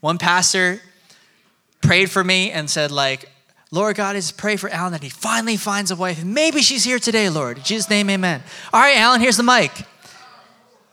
[0.00, 0.80] One pastor
[1.80, 3.30] prayed for me and said, like,
[3.70, 6.24] Lord God, is pray for Alan that he finally finds a wife.
[6.24, 7.58] Maybe she's here today, Lord.
[7.58, 8.42] In Jesus' name, amen.
[8.72, 9.72] All right, Alan, here's the mic.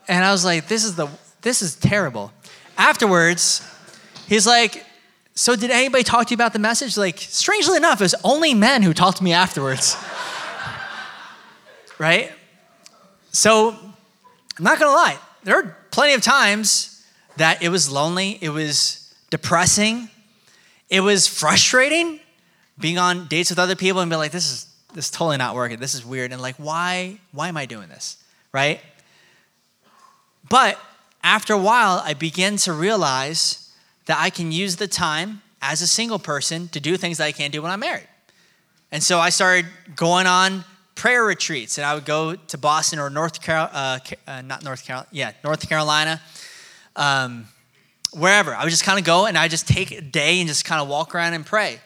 [0.07, 1.07] And I was like, this is the
[1.41, 2.31] this is terrible.
[2.77, 3.67] Afterwards,
[4.31, 4.85] He's like,
[5.35, 6.95] So did anybody talk to you about the message?
[6.95, 9.97] Like, strangely enough, it was only men who talked to me afterwards.
[12.01, 12.31] Right?
[13.31, 13.75] So
[14.57, 17.05] I'm not gonna lie, there are plenty of times
[17.37, 20.09] that it was lonely, it was depressing,
[20.89, 22.19] it was frustrating
[22.79, 25.55] being on dates with other people and be like, this is this is totally not
[25.55, 25.79] working.
[25.79, 26.33] This is weird.
[26.33, 28.17] And like, why, why am I doing this?
[28.51, 28.81] Right?
[30.49, 30.77] But
[31.23, 33.71] after a while, I began to realize
[34.07, 37.31] that I can use the time as a single person to do things that I
[37.31, 38.07] can't do when I'm married.
[38.91, 43.09] And so I started going on prayer retreats, and I would go to Boston or
[43.09, 46.21] North Carolina, uh, uh, not North Carolina, yeah, North Carolina,
[46.95, 47.45] um,
[48.13, 48.53] wherever.
[48.53, 50.81] I would just kind of go and I just take a day and just kind
[50.81, 51.79] of walk around and pray.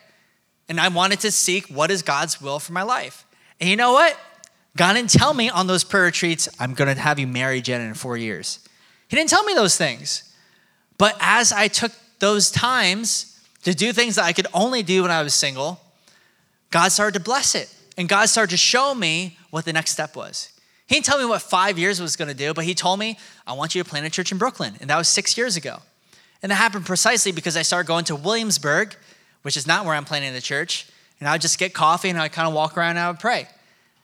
[0.67, 3.25] And I wanted to seek what is God's will for my life.
[3.59, 4.17] And you know what?
[4.75, 7.81] God didn't tell me on those prayer retreats, I'm going to have you marry Jen
[7.81, 8.59] in four years.
[9.07, 10.33] He didn't tell me those things.
[10.97, 15.11] But as I took those times to do things that I could only do when
[15.11, 15.79] I was single,
[16.71, 17.73] God started to bless it.
[17.97, 20.51] And God started to show me what the next step was.
[20.87, 23.17] He didn't tell me what five years was going to do, but He told me,
[23.47, 24.75] I want you to plant a church in Brooklyn.
[24.81, 25.79] And that was six years ago.
[26.43, 28.95] And that happened precisely because I started going to Williamsburg
[29.45, 30.87] which is not where I'm planting the church.
[31.19, 33.19] And I would just get coffee and I'd kind of walk around and I would
[33.19, 33.47] pray.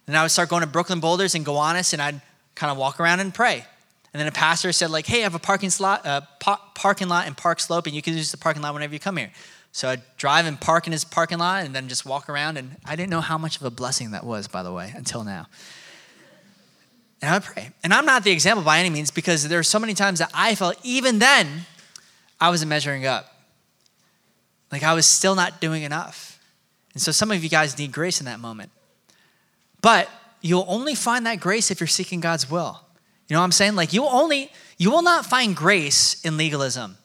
[0.06, 2.22] And I would start going to Brooklyn Boulders and Gowanus and I'd
[2.54, 3.66] kind of walk around and pray.
[4.14, 7.08] And then a pastor said, like, hey, I have a parking slot, uh, pa- parking
[7.08, 9.32] lot in Park Slope, and you can use the parking lot whenever you come here.
[9.72, 12.58] So I'd drive and park in his parking lot and then just walk around.
[12.58, 15.24] And I didn't know how much of a blessing that was, by the way, until
[15.24, 15.48] now.
[17.22, 17.70] And I would pray.
[17.84, 20.32] And I'm not the example by any means because there are so many times that
[20.34, 21.66] I felt even then
[22.40, 23.34] I wasn't measuring up.
[24.72, 26.40] Like I was still not doing enough.
[26.94, 28.72] And so some of you guys need grace in that moment.
[29.82, 30.10] But
[30.42, 32.82] you'll only find that grace if you're seeking God's will.
[33.28, 33.76] You know what I'm saying?
[33.76, 36.98] Like you only you will not find grace in legalism.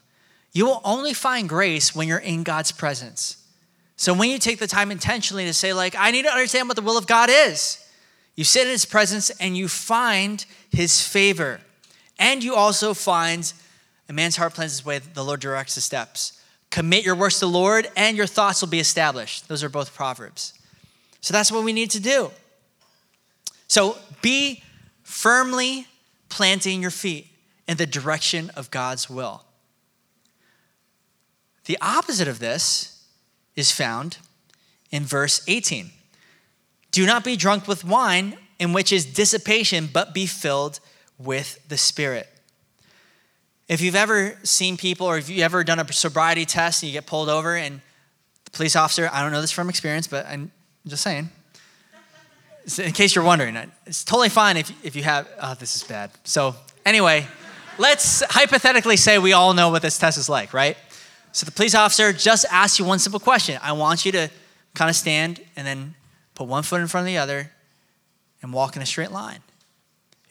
[0.57, 3.37] You will only find grace when you're in God's presence.
[3.97, 6.77] So when you take the time intentionally to say like I need to understand what
[6.77, 7.87] the will of God is.
[8.37, 11.61] You sit in his presence and you find his favor.
[12.19, 13.53] And you also find
[14.09, 16.41] a man's heart plans his way, the Lord directs his steps.
[16.71, 19.49] Commit your works to the Lord, and your thoughts will be established.
[19.49, 20.55] Those are both Proverbs.
[21.21, 22.31] So that's what we need to do.
[23.69, 24.63] So be
[25.03, 25.87] firmly
[26.31, 27.27] planting your feet
[27.69, 29.43] in the direction of God's will.
[31.67, 33.05] The opposite of this
[33.55, 34.19] is found
[34.91, 35.91] in verse 18.
[36.93, 40.81] Do not be drunk with wine, in which is dissipation, but be filled
[41.19, 42.29] with the Spirit.
[43.69, 46.93] If you've ever seen people or if you've ever done a sobriety test and you
[46.93, 47.81] get pulled over and
[48.45, 50.53] the police officer, I don't know this from experience, but I'm
[50.87, 51.29] just saying,
[52.79, 56.13] in case you're wondering, it's totally fine if, if you have, oh, this is bad.
[56.25, 57.27] So, anyway,
[57.79, 60.77] let's hypothetically say we all know what this test is like, right?
[61.37, 64.31] So, the police officer just asks you one simple question I want you to
[64.73, 65.95] kind of stand and then
[66.35, 67.53] put one foot in front of the other
[68.41, 69.41] and walk in a straight line.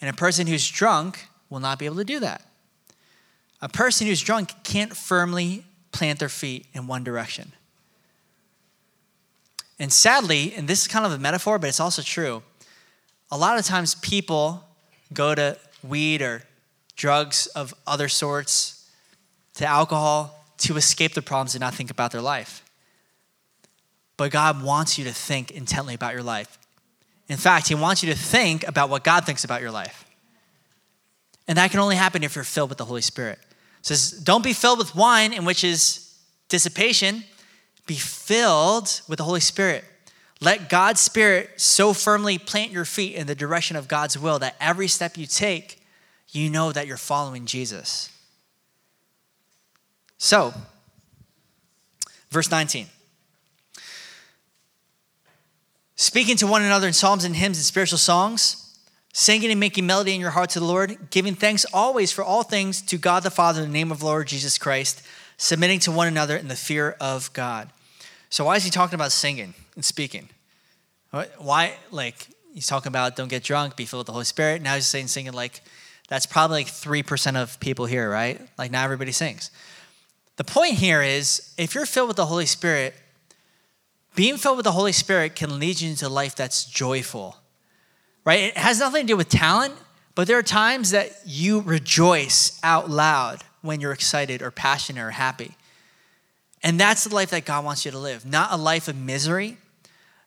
[0.02, 2.41] And a person who's drunk will not be able to do that.
[3.62, 7.52] A person who's drunk can't firmly plant their feet in one direction.
[9.78, 12.41] And sadly, and this is kind of a metaphor, but it's also true,
[13.30, 14.63] a lot of times people
[15.13, 16.41] go to weed or
[16.96, 18.89] drugs of other sorts,
[19.54, 22.63] to alcohol, to escape the problems and not think about their life.
[24.18, 26.58] But God wants you to think intently about your life.
[27.28, 30.06] In fact, He wants you to think about what God thinks about your life.
[31.48, 33.39] And that can only happen if you're filled with the Holy Spirit
[33.86, 36.13] says, Don't be filled with wine, in which is
[36.50, 37.24] dissipation.
[37.86, 39.86] Be filled with the Holy Spirit.
[40.41, 44.56] Let God's Spirit so firmly plant your feet in the direction of God's will that
[44.60, 45.82] every step you take,
[46.32, 48.10] you know that you're following Jesus.
[50.17, 50.54] So,
[52.30, 52.88] verse 19.
[55.95, 58.65] Speaking to one another in psalms and hymns and spiritual songs
[59.15, 62.43] singing and making melody in your heart to the Lord, giving thanks always for all
[62.43, 65.01] things to God the Father in the name of Lord Jesus Christ,
[65.38, 67.69] submitting to one another in the fear of God.
[68.30, 70.28] So, why is he talking about singing and speaking?
[71.38, 74.62] Why, like, he's talking about don't get drunk, be filled with the Holy Spirit.
[74.62, 75.62] Now he's saying singing, like,
[76.10, 78.41] that's probably like 3% of people here, right?
[78.58, 79.49] Like, not everybody sings.
[80.38, 82.93] The point here is if you're filled with the Holy Spirit,
[84.15, 87.38] being filled with the Holy Spirit can lead you into a life that's joyful
[88.26, 88.39] right?
[88.39, 89.74] It has nothing to do with talent,
[90.15, 95.12] but there are times that you rejoice out loud when you're excited or passionate or
[95.12, 95.56] happy.
[96.63, 99.58] And that's the life that God wants you to live, not a life of misery,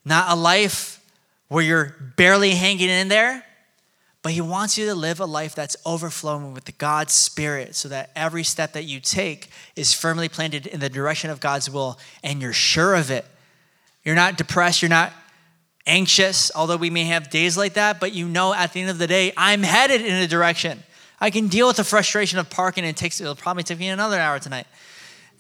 [0.05, 1.05] not a life
[1.49, 3.45] where you're barely hanging in there,
[4.23, 8.11] but He wants you to live a life that's overflowing with God's Spirit so that
[8.17, 12.43] every step that you take is firmly planted in the direction of God's will and
[12.43, 13.25] you're sure of it.
[14.05, 15.13] You're not depressed, you're not
[15.87, 18.99] anxious, although we may have days like that, but you know at the end of
[18.99, 20.83] the day, I'm headed in a direction.
[21.21, 23.89] I can deal with the frustration of parking and it takes it'll probably take me
[23.89, 24.67] another hour tonight.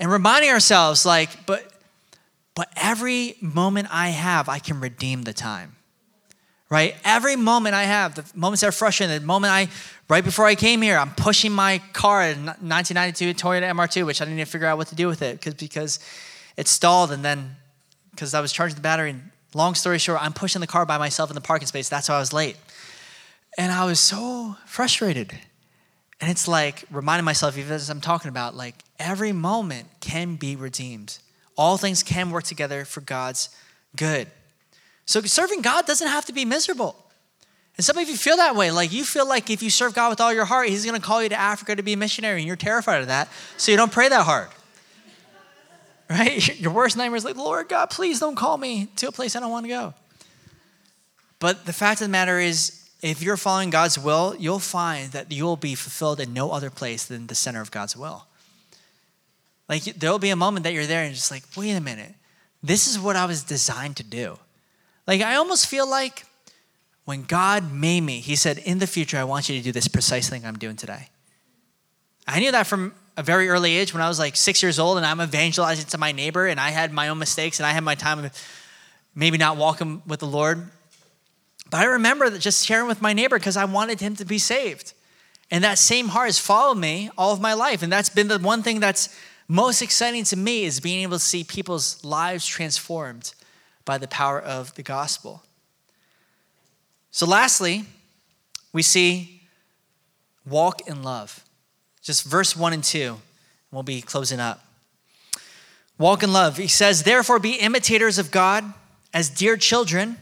[0.00, 1.72] And reminding ourselves, like, but
[2.54, 5.76] but every moment I have, I can redeem the time
[6.70, 6.94] right?
[7.04, 9.68] Every moment I have, the moments that are frustrating, the moment I,
[10.08, 14.24] right before I came here, I'm pushing my car, a 1992 Toyota MR2, which I
[14.24, 15.98] didn't even figure out what to do with it because because
[16.56, 17.56] it stalled and then
[18.10, 19.10] because I was charging the battery.
[19.10, 21.88] And long story short, I'm pushing the car by myself in the parking space.
[21.88, 22.56] That's why I was late.
[23.56, 25.32] And I was so frustrated.
[26.20, 30.56] And it's like reminding myself, even as I'm talking about, like every moment can be
[30.56, 31.18] redeemed.
[31.56, 33.50] All things can work together for God's
[33.96, 34.28] good.
[35.08, 36.94] So serving God doesn't have to be miserable.
[37.78, 38.70] And some of you feel that way.
[38.70, 41.04] Like you feel like if you serve God with all your heart, He's going to
[41.04, 43.30] call you to Africa to be a missionary, and you're terrified of that.
[43.56, 44.48] So you don't pray that hard.
[46.10, 46.58] Right?
[46.60, 49.40] Your worst nightmare is like, Lord God, please don't call me to a place I
[49.40, 49.92] don't want to go.
[51.38, 55.30] But the fact of the matter is, if you're following God's will, you'll find that
[55.30, 58.24] you'll be fulfilled in no other place than the center of God's will.
[59.68, 62.14] Like there'll be a moment that you're there and just like, wait a minute,
[62.62, 64.38] this is what I was designed to do.
[65.08, 66.26] Like, I almost feel like
[67.06, 69.88] when God made me, He said, In the future, I want you to do this
[69.88, 71.08] precise thing I'm doing today.
[72.26, 74.98] I knew that from a very early age when I was like six years old
[74.98, 77.82] and I'm evangelizing to my neighbor and I had my own mistakes and I had
[77.82, 78.48] my time of
[79.14, 80.68] maybe not walking with the Lord.
[81.70, 84.38] But I remember that just sharing with my neighbor because I wanted him to be
[84.38, 84.92] saved.
[85.50, 87.82] And that same heart has followed me all of my life.
[87.82, 89.08] And that's been the one thing that's
[89.48, 93.32] most exciting to me is being able to see people's lives transformed
[93.88, 95.42] by the power of the gospel.
[97.10, 97.86] So, lastly,
[98.70, 99.40] we see
[100.46, 101.42] walk in love.
[102.02, 103.16] Just verse 1 and 2.
[103.72, 104.62] We'll be closing up.
[105.96, 106.58] Walk in love.
[106.58, 108.74] He says, Therefore, be imitators of God
[109.14, 110.18] as dear children,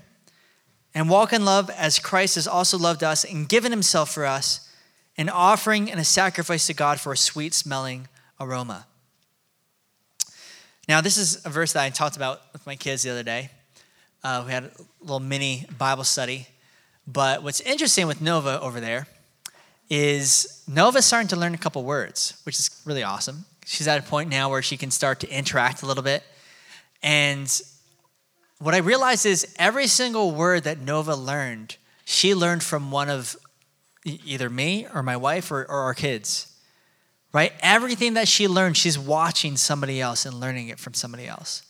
[0.95, 4.73] and walk in love as Christ has also loved us and given himself for us,
[5.19, 8.07] an offering and a sacrifice to God for a sweet smelling
[8.39, 8.87] aroma.
[10.89, 13.51] Now, this is a verse that I talked about with my kids the other day.
[14.27, 14.71] Uh, we had a
[15.03, 16.49] little mini Bible study.
[17.07, 19.07] But what's interesting with Nova over there
[19.89, 23.45] is Nova's starting to learn a couple words, which is really awesome.
[23.65, 26.25] She's at a point now where she can start to interact a little bit.
[27.05, 27.49] And
[28.59, 33.37] what I realized is every single word that Nova learned, she learned from one of
[34.05, 36.53] either me or my wife or, or our kids.
[37.33, 37.53] Right?
[37.61, 41.62] Everything that she learned, she's watching somebody else and learning it from somebody else.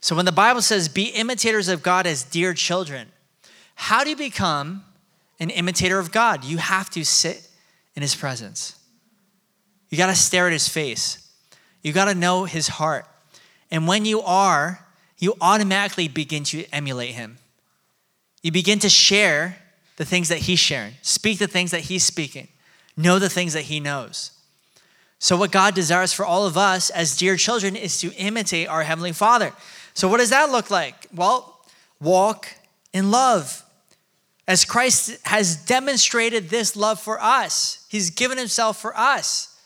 [0.00, 3.08] So when the Bible says, be imitators of God as dear children,
[3.74, 4.84] how do you become
[5.38, 6.44] an imitator of God?
[6.44, 7.48] You have to sit
[7.94, 8.76] in his presence.
[9.90, 11.28] You got to stare at his face.
[11.82, 13.06] You got to know his heart.
[13.70, 14.86] And when you are,
[15.18, 17.38] you automatically begin to emulate him.
[18.42, 19.56] You begin to share
[19.96, 22.48] the things that he's sharing, speak the things that he's speaking,
[22.96, 24.32] know the things that he knows.
[25.18, 28.82] So, what God desires for all of us as dear children is to imitate our
[28.82, 29.52] Heavenly Father.
[30.00, 31.08] So, what does that look like?
[31.14, 31.60] Well,
[32.00, 32.48] walk
[32.94, 33.62] in love.
[34.48, 39.60] As Christ has demonstrated this love for us, He's given Himself for us.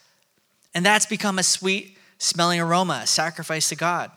[0.73, 4.11] And that's become a sweet smelling aroma, a sacrifice to God.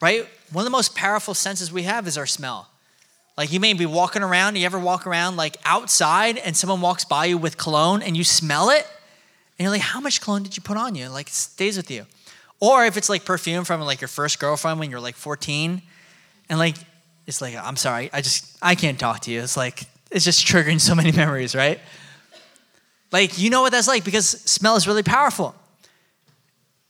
[0.00, 0.26] Right?
[0.52, 2.70] One of the most powerful senses we have is our smell.
[3.36, 7.04] Like you may be walking around, you ever walk around like outside and someone walks
[7.04, 8.86] by you with cologne and you smell it?
[9.58, 11.10] And you're like, how much cologne did you put on you?
[11.10, 12.06] Like it stays with you.
[12.60, 15.82] Or if it's like perfume from like your first girlfriend when you're like 14,
[16.48, 16.76] and like
[17.26, 19.40] it's like I'm sorry, I just I can't talk to you.
[19.40, 21.80] It's like it's just triggering so many memories, right?
[23.12, 25.54] Like you know what that's like because smell is really powerful.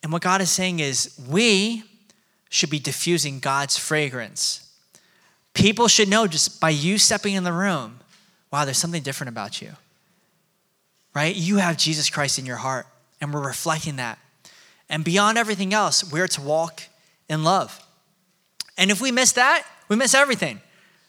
[0.02, 1.85] And what God is saying is we
[2.48, 4.66] should be diffusing God's fragrance.
[5.54, 8.00] People should know just by you stepping in the room,
[8.50, 9.72] wow, there's something different about you.
[11.14, 11.35] Right?
[11.35, 12.87] You have Jesus Christ in your heart,
[13.20, 14.18] and we're reflecting that.
[14.90, 16.83] And beyond everything else, we're to walk
[17.29, 17.81] in love.
[18.77, 20.60] And if we miss that, we miss everything,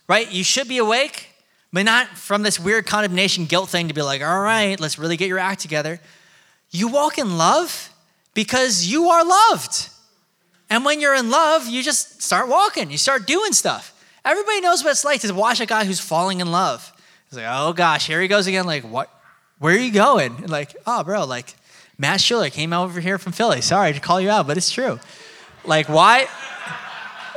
[0.07, 0.31] right?
[0.31, 1.29] You should be awake,
[1.73, 5.17] but not from this weird condemnation guilt thing to be like, all right, let's really
[5.17, 5.99] get your act together.
[6.69, 7.89] You walk in love
[8.33, 9.89] because you are loved.
[10.69, 13.97] And when you're in love, you just start walking, you start doing stuff.
[14.23, 16.93] Everybody knows what it's like to watch a guy who's falling in love.
[17.27, 18.65] It's like, oh gosh, here he goes again.
[18.65, 19.09] Like, what?
[19.57, 20.35] Where are you going?
[20.37, 21.55] And like, oh, bro, like,
[22.01, 23.61] Matt Schiller came over here from Philly.
[23.61, 24.99] Sorry to call you out, but it's true.
[25.63, 26.27] Like, why,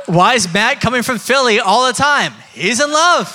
[0.07, 2.33] why is Matt coming from Philly all the time?
[2.51, 3.27] He's in love.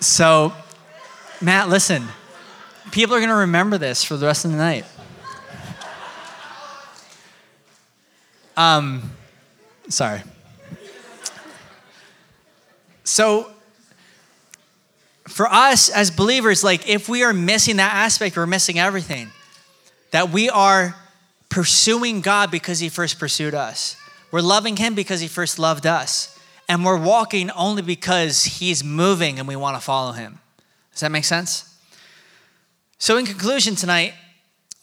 [0.00, 0.52] so,
[1.40, 2.02] Matt, listen.
[2.90, 4.84] People are going to remember this for the rest of the night.
[8.56, 9.12] Um,
[9.88, 10.22] sorry.
[13.04, 13.52] So,
[15.28, 19.30] for us as believers, like if we are missing that aspect, we're missing everything.
[20.10, 20.96] That we are
[21.48, 23.96] pursuing God because He first pursued us.
[24.30, 26.38] We're loving Him because He first loved us.
[26.68, 30.40] And we're walking only because He's moving and we want to follow Him.
[30.92, 31.64] Does that make sense?
[32.98, 34.14] So, in conclusion tonight,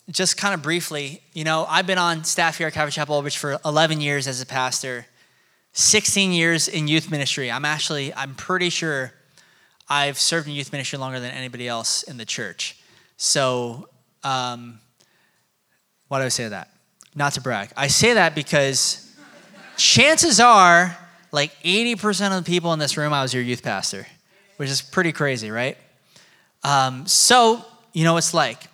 [0.10, 3.34] just kind of briefly, you know, I've been on staff here at Calvary Chapel Old
[3.34, 5.08] for 11 years as a pastor,
[5.74, 7.52] 16 years in youth ministry.
[7.52, 9.14] I'm actually, I'm pretty sure
[9.88, 12.78] I've served in youth ministry longer than anybody else in the church.
[13.18, 13.88] So,
[14.24, 14.80] um,
[16.08, 16.70] why do I say that?
[17.16, 17.72] Not to brag.
[17.78, 19.16] I say that because
[19.78, 20.98] chances are,
[21.32, 24.08] like 80% of the people in this room, I was your youth pastor,
[24.58, 25.78] which is pretty crazy, right?
[26.64, 27.64] Um, so,
[27.94, 28.68] you know what it's like.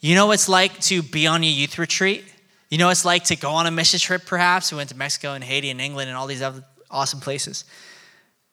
[0.00, 2.24] You know what it's like to be on a youth retreat?
[2.70, 4.70] You know what it's like to go on a mission trip, perhaps?
[4.70, 7.64] We went to Mexico and Haiti and England and all these other awesome places.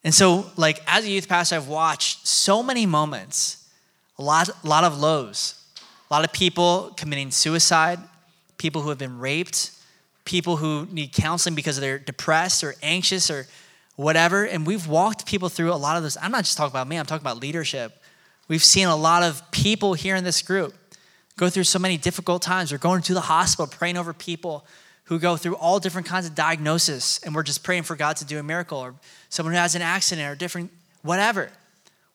[0.04, 3.70] And so, like, as a youth pastor, I've watched so many moments,
[4.20, 5.56] a lot, a lot of lows,
[6.10, 8.00] a lot of people committing suicide,
[8.58, 9.72] people who have been raped,
[10.26, 13.48] people who need counseling because they're depressed or anxious or
[13.96, 14.46] whatever.
[14.46, 16.18] And we've walked people through a lot of this.
[16.22, 17.98] I'm not just talking about me, I'm talking about leadership.
[18.48, 20.74] We've seen a lot of people here in this group
[21.38, 22.72] go through so many difficult times.
[22.72, 24.66] We're going to the hospital, praying over people
[25.06, 28.26] who go through all different kinds of diagnosis, and we're just praying for God to
[28.26, 28.96] do a miracle, or
[29.30, 31.50] someone who has an accident, or different, whatever.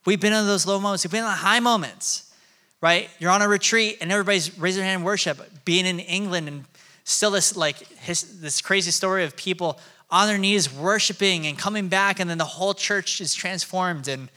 [0.07, 2.33] We've been in those low moments, we've been in the high moments,
[2.81, 3.11] right?
[3.19, 5.65] You're on a retreat, and everybody's raising their hand in worship.
[5.65, 6.65] Being in England, and
[7.05, 9.79] still this like his, this crazy story of people
[10.11, 14.09] on their knees worshiping and coming back, and then the whole church is transformed.
[14.09, 14.31] And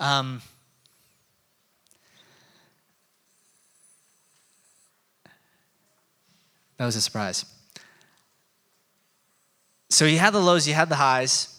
[0.00, 0.42] um,
[6.78, 7.44] that was a surprise.
[9.88, 11.52] So you had the lows, you had the highs.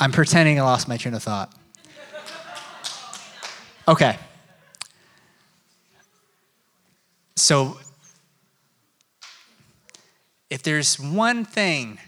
[0.00, 1.52] I'm pretending I lost my train of thought.
[3.88, 4.16] Okay.
[7.34, 7.78] So,
[10.50, 11.98] if there's one thing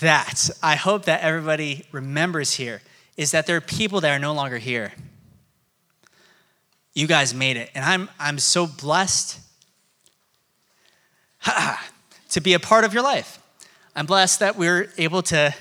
[0.00, 2.82] that I hope that everybody remembers here,
[3.16, 4.92] is that there are people that are no longer here
[6.94, 7.70] you guys made it.
[7.74, 9.40] And I'm, I'm so blessed
[12.30, 13.40] to be a part of your life.
[13.96, 15.54] I'm blessed that we're able to.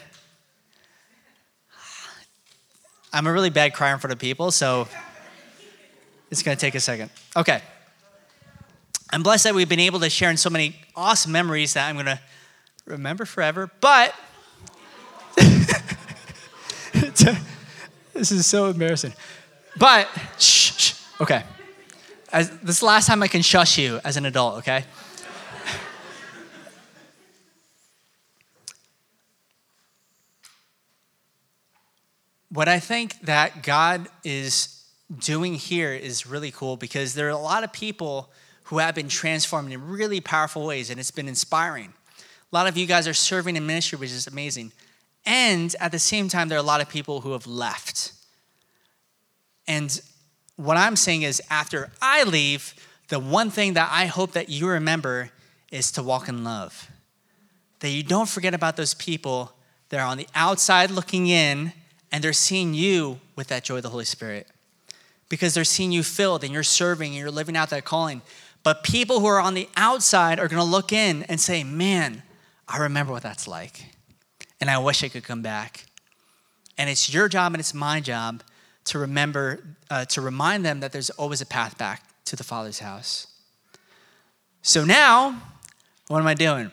[3.12, 4.88] I'm a really bad crier in front of people, so
[6.32, 7.12] it's going to take a second.
[7.36, 7.62] Okay.
[9.12, 11.96] I'm blessed that we've been able to share in so many awesome memories that I'm
[11.96, 12.20] going to
[12.86, 13.70] remember forever.
[13.80, 14.16] But
[18.14, 19.14] this is so embarrassing.
[19.78, 20.10] But
[20.40, 20.73] shh.
[21.22, 21.44] Okay.
[22.32, 24.84] As, this is the last time I can shush you as an adult, okay?
[32.50, 34.84] what I think that God is
[35.20, 38.32] doing here is really cool because there are a lot of people
[38.66, 41.94] who have been transformed in really powerful ways and it's been inspiring.
[42.52, 44.72] A lot of you guys are serving in ministry, which is amazing.
[45.26, 48.14] And at the same time, there are a lot of people who have left.
[49.68, 50.02] And
[50.56, 52.74] what I'm saying is, after I leave,
[53.10, 55.32] the one thing that I hope that you remember
[55.72, 56.90] is to walk in love.
[57.80, 59.54] That you don't forget about those people
[59.90, 61.74] that are on the outside looking in
[62.12, 64.48] and they're seeing you with that joy of the Holy Spirit.
[65.30, 68.22] Because they're seeing you filled and you're serving and you're living out that calling.
[68.62, 72.22] But people who are on the outside are gonna look in and say, Man,
[72.68, 73.84] I remember what that's like.
[74.62, 75.86] And I wish I could come back.
[76.78, 78.44] And it's your job and it's my job
[78.86, 82.80] to remember, uh, to remind them that there's always a path back to the Father's
[82.80, 83.28] house.
[84.62, 85.42] So now,
[86.08, 86.72] what am I doing?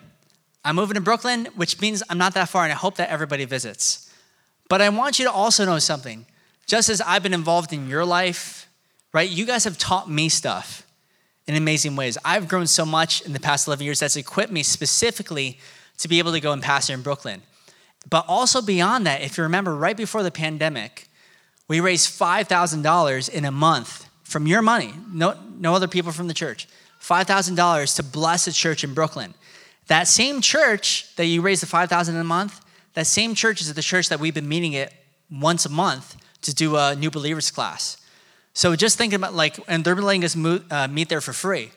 [0.64, 3.44] I'm moving to Brooklyn, which means I'm not that far, and I hope that everybody
[3.44, 4.12] visits.
[4.68, 6.26] But I want you to also know something.
[6.66, 8.68] Just as I've been involved in your life,
[9.12, 9.28] right?
[9.28, 10.86] You guys have taught me stuff
[11.46, 12.16] in amazing ways.
[12.24, 15.58] I've grown so much in the past 11 years that's equipped me specifically
[15.98, 17.42] to be able to go and pastor in Brooklyn.
[18.08, 21.08] But also beyond that, if you remember, right before the pandemic,
[21.70, 26.34] we raised $5,000 in a month from your money, no, no other people from the
[26.34, 26.66] church,
[27.00, 29.34] $5,000 to bless a church in Brooklyn.
[29.86, 32.60] That same church that you raised the 5000 in a month,
[32.94, 34.92] that same church is the church that we've been meeting at
[35.30, 37.98] once a month to do a new believers class.
[38.52, 41.70] So just thinking about like, and they're letting us uh, meet there for free.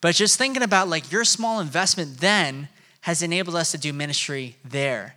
[0.00, 2.68] But just thinking about like your small investment then
[3.00, 5.16] has enabled us to do ministry there.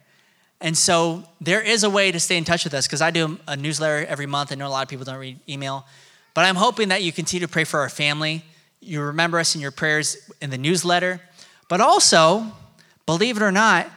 [0.62, 3.38] And so there is a way to stay in touch with us because I do
[3.47, 4.51] a newsletter every month.
[4.51, 5.86] I know a lot of people don't read email,
[6.34, 8.43] but I'm hoping that you continue to pray for our family.
[8.80, 11.22] You remember us in your prayers in the newsletter,
[11.68, 12.45] but also,
[13.06, 13.88] believe it or not,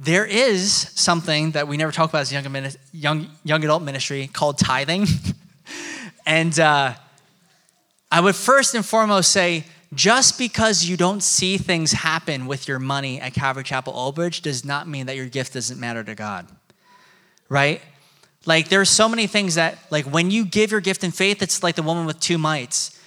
[0.00, 4.58] there is something that we never talk about as young, young, young adult ministry called
[4.58, 5.06] tithing.
[6.26, 6.94] and uh,
[8.10, 12.78] I would first and foremost say, just because you don't see things happen with your
[12.78, 16.46] money at Calvary Chapel Old does not mean that your gift doesn't matter to God.
[17.48, 17.80] Right?
[18.44, 21.62] Like there's so many things that like when you give your gift in faith, it's
[21.62, 22.98] like the woman with two mites.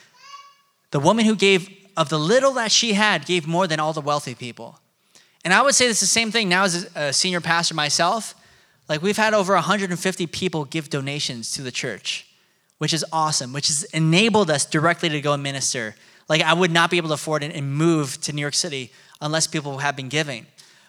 [0.89, 4.01] The woman who gave of the little that she had gave more than all the
[4.01, 4.79] wealthy people.
[5.43, 8.35] And I would say it's the same thing now as a senior pastor myself.
[8.89, 12.27] Like we've had over 150 people give donations to the church,
[12.77, 15.95] which is awesome, which has enabled us directly to go and minister
[16.31, 18.93] like, I would not be able to afford it and move to New York City
[19.19, 20.45] unless people have been giving.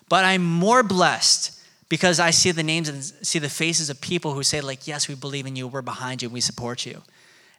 [0.09, 4.34] But I'm more blessed because I see the names and see the faces of people
[4.34, 7.03] who say, like, yes, we believe in you, we're behind you, we support you.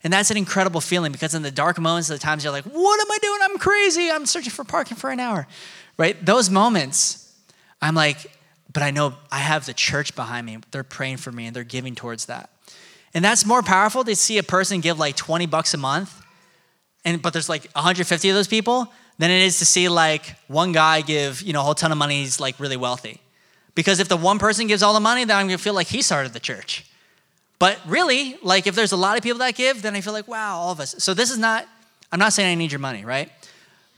[0.01, 3.01] And that's an incredible feeling because in the dark moments, the times you're like, what
[3.01, 3.39] am I doing?
[3.43, 4.09] I'm crazy.
[4.09, 5.45] I'm searching for parking for an hour.
[5.97, 6.25] Right?
[6.25, 7.36] Those moments,
[7.81, 8.31] I'm like,
[8.71, 10.59] but I know I have the church behind me.
[10.71, 12.49] They're praying for me and they're giving towards that.
[13.13, 16.22] And that's more powerful to see a person give like 20 bucks a month
[17.06, 20.72] and but there's like 150 of those people than it is to see like one
[20.72, 23.20] guy give you know a whole ton of money he's like really wealthy.
[23.76, 26.01] Because if the one person gives all the money then i'm to feel like he
[26.01, 26.86] started the church.
[27.60, 30.28] But really like if there's a lot of people that give then i feel like
[30.28, 30.95] wow all of us.
[30.99, 31.68] So this is not
[32.12, 33.32] i'm not saying i need your money right?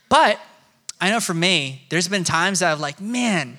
[0.10, 0.40] But
[1.00, 3.58] i know for me there's been times that i've like man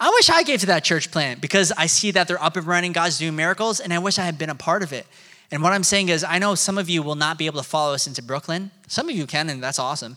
[0.00, 2.66] i wish i gave to that church plant because i see that they're up and
[2.66, 5.06] running god's doing miracles and i wish i had been a part of it
[5.52, 7.68] and what I'm saying is, I know some of you will not be able to
[7.68, 8.70] follow us into Brooklyn.
[8.88, 10.16] Some of you can, and that's awesome.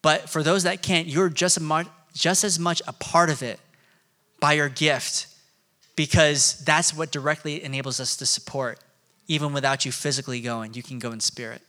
[0.00, 3.60] But for those that can't, you're just, much, just as much a part of it
[4.40, 5.26] by your gift
[5.96, 8.78] because that's what directly enables us to support.
[9.26, 11.60] Even without you physically going, you can go in spirit.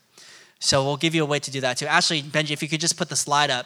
[0.59, 1.88] So we'll give you a way to do that too.
[1.88, 3.65] Actually, Benji, if you could just put the slide up.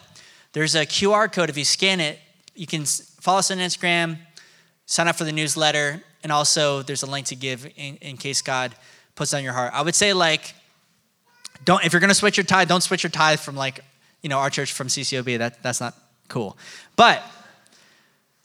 [0.52, 1.50] There's a QR code.
[1.50, 2.18] If you scan it,
[2.56, 4.18] you can follow us on Instagram,
[4.86, 8.42] sign up for the newsletter, and also there's a link to give in, in case
[8.42, 8.74] God
[9.14, 9.72] puts on your heart.
[9.74, 10.54] I would say like,
[11.64, 13.80] don't if you're gonna switch your tithe, don't switch your tithe from like,
[14.22, 15.38] you know, our church from CCOB.
[15.38, 15.94] That that's not
[16.28, 16.56] cool.
[16.96, 17.22] But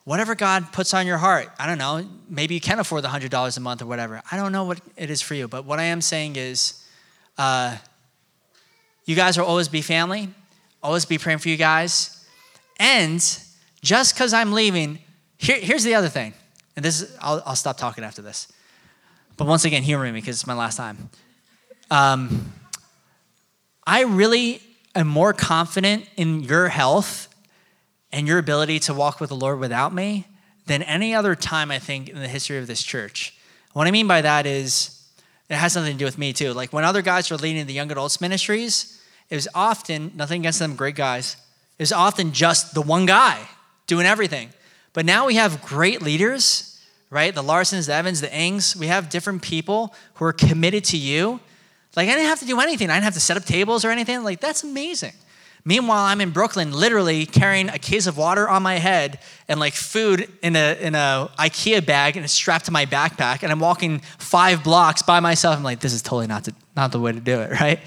[0.05, 2.07] whatever God puts on your heart, I don't know.
[2.29, 4.21] Maybe you can afford the hundred dollars a month or whatever.
[4.31, 6.83] I don't know what it is for you, but what I am saying is,
[7.37, 7.77] uh,
[9.05, 10.29] you guys will always be family.
[10.83, 12.25] Always be praying for you guys.
[12.79, 13.19] And
[13.81, 14.99] just because I'm leaving,
[15.37, 16.33] here, here's the other thing.
[16.75, 18.47] And this is, I'll, I'll stop talking after this.
[19.39, 21.09] But once again, humor me because it's my last time.
[21.89, 22.51] Um,
[23.87, 24.61] I really
[24.93, 27.33] am more confident in your health
[28.11, 30.25] and your ability to walk with the Lord without me
[30.65, 33.33] than any other time, I think, in the history of this church.
[33.71, 35.07] What I mean by that is,
[35.47, 36.51] it has something to do with me too.
[36.51, 40.59] Like when other guys were leading the young adults ministries, it was often, nothing against
[40.59, 41.37] them, great guys,
[41.77, 43.39] it was often just the one guy
[43.87, 44.49] doing everything.
[44.91, 46.68] But now we have great leaders
[47.09, 47.33] right?
[47.33, 51.39] The Larsons, the Evans, the Ings, we have different people who are committed to you.
[51.95, 52.89] Like, I didn't have to do anything.
[52.89, 54.23] I didn't have to set up tables or anything.
[54.23, 55.13] Like, that's amazing.
[55.65, 59.73] Meanwhile, I'm in Brooklyn, literally carrying a case of water on my head and like
[59.73, 63.43] food in a in a IKEA bag and it's strapped to my backpack.
[63.43, 65.57] And I'm walking five blocks by myself.
[65.57, 67.79] I'm like, this is totally not the, not the way to do it, right?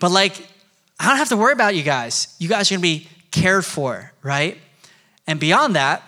[0.00, 0.48] But like,
[0.98, 2.34] I don't have to worry about you guys.
[2.38, 4.58] You guys are gonna be cared for, right?
[5.26, 6.02] And beyond that,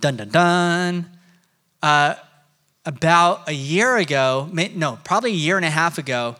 [0.00, 1.17] dun dun dun
[1.82, 2.14] uh,
[2.84, 6.36] about a year ago, no, probably a year and a half ago,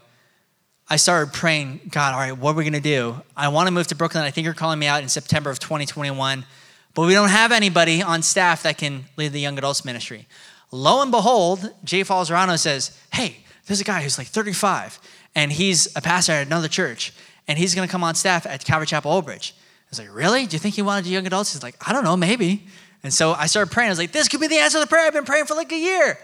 [0.91, 3.21] I started praying, God, all right, what are we gonna do?
[3.37, 4.25] I wanna move to Brooklyn.
[4.25, 6.47] I think you're calling me out in September of 2021,
[6.95, 10.27] but we don't have anybody on staff that can lead the young adults ministry.
[10.71, 13.37] Lo and behold, Jay Falzerano says, Hey,
[13.67, 14.99] there's a guy who's like 35,
[15.35, 17.13] and he's a pastor at another church,
[17.47, 19.55] and he's gonna come on staff at Calvary Chapel Old Bridge.
[19.59, 20.47] I was like, Really?
[20.47, 21.53] Do you think he wanted to do young adults?
[21.53, 22.67] He's like, I don't know, maybe.
[23.03, 23.89] And so I started praying.
[23.89, 25.07] I was like, this could be the answer to the prayer.
[25.07, 26.19] I've been praying for like a year.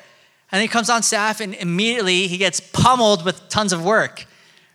[0.51, 4.27] And he comes on staff and immediately he gets pummeled with tons of work.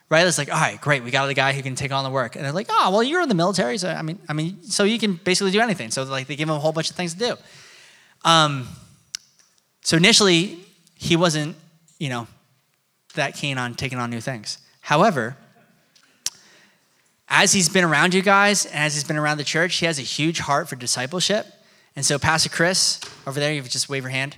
[0.09, 0.25] Right?
[0.25, 1.03] It's like, all right, great.
[1.03, 2.35] We got the guy who can take on the work.
[2.35, 3.77] And they're like, oh, well, you're in the military.
[3.77, 5.91] So I mean, I mean, so you can basically do anything.
[5.91, 7.35] So like they give him a whole bunch of things to do.
[8.25, 8.67] Um,
[9.81, 10.59] so initially,
[10.95, 11.55] he wasn't,
[11.99, 12.27] you know,
[13.15, 14.57] that keen on taking on new things.
[14.81, 15.37] However,
[17.27, 19.99] as he's been around you guys and as he's been around the church, he has
[19.99, 21.45] a huge heart for discipleship.
[21.95, 24.37] And so, Pastor Chris, over there, you just wave your hand.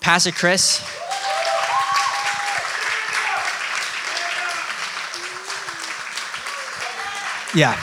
[0.00, 0.80] Pastor Chris.
[7.54, 7.74] Yeah.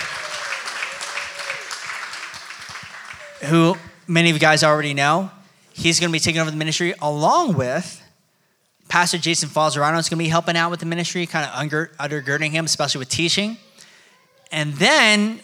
[3.49, 3.75] Who
[4.07, 5.31] many of you guys already know.
[5.73, 8.03] He's going to be taking over the ministry along with
[8.93, 12.51] Pastor Jason Falzerano is going to be helping out with the ministry, kind of undergirding
[12.51, 13.57] him, especially with teaching.
[14.51, 15.39] And then,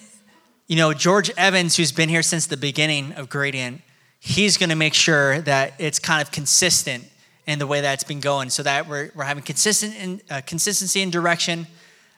[0.70, 3.82] you know, George Evans, who's been here since the beginning of Gradient,
[4.20, 7.04] he's going to make sure that it's kind of consistent
[7.48, 10.42] in the way that it's been going so that we're, we're having consistent in, uh,
[10.46, 11.66] consistency and direction.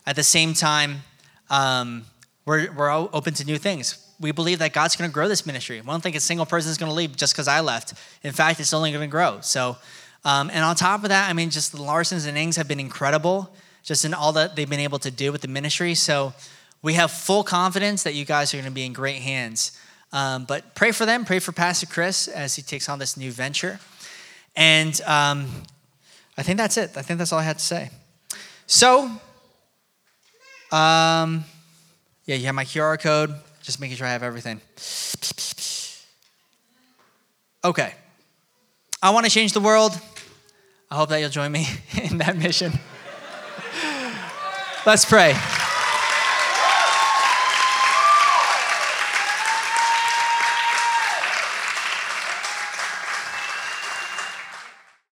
[0.05, 0.97] At the same time
[1.49, 2.03] um,
[2.45, 4.05] we're, we're open to new things.
[4.19, 5.79] We believe that god's going to grow this ministry.
[5.79, 7.93] We don't think a single person is going to leave just because i left.
[8.21, 9.39] In fact it's only going to grow.
[9.39, 9.77] So
[10.25, 12.81] um, and on top of that i mean just the larsons and ings have been
[12.81, 15.95] incredible just in all that they've been able to do with the ministry.
[15.95, 16.33] So
[16.81, 19.77] we have full confidence that you guys are going to be in great hands
[20.13, 23.31] um, but pray for them pray for pastor chris as he takes on this new
[23.31, 23.79] venture
[24.55, 25.47] and um,
[26.37, 26.91] I think that's it.
[26.95, 27.89] I think that's all I had to say.
[28.65, 29.03] So,
[30.71, 31.43] um,
[32.25, 33.35] yeah, you have my QR code.
[33.61, 34.59] Just making sure I have everything.
[37.63, 37.93] Okay.
[39.03, 39.99] I want to change the world.
[40.89, 41.67] I hope that you'll join me
[42.03, 42.73] in that mission.
[44.85, 45.35] Let's pray.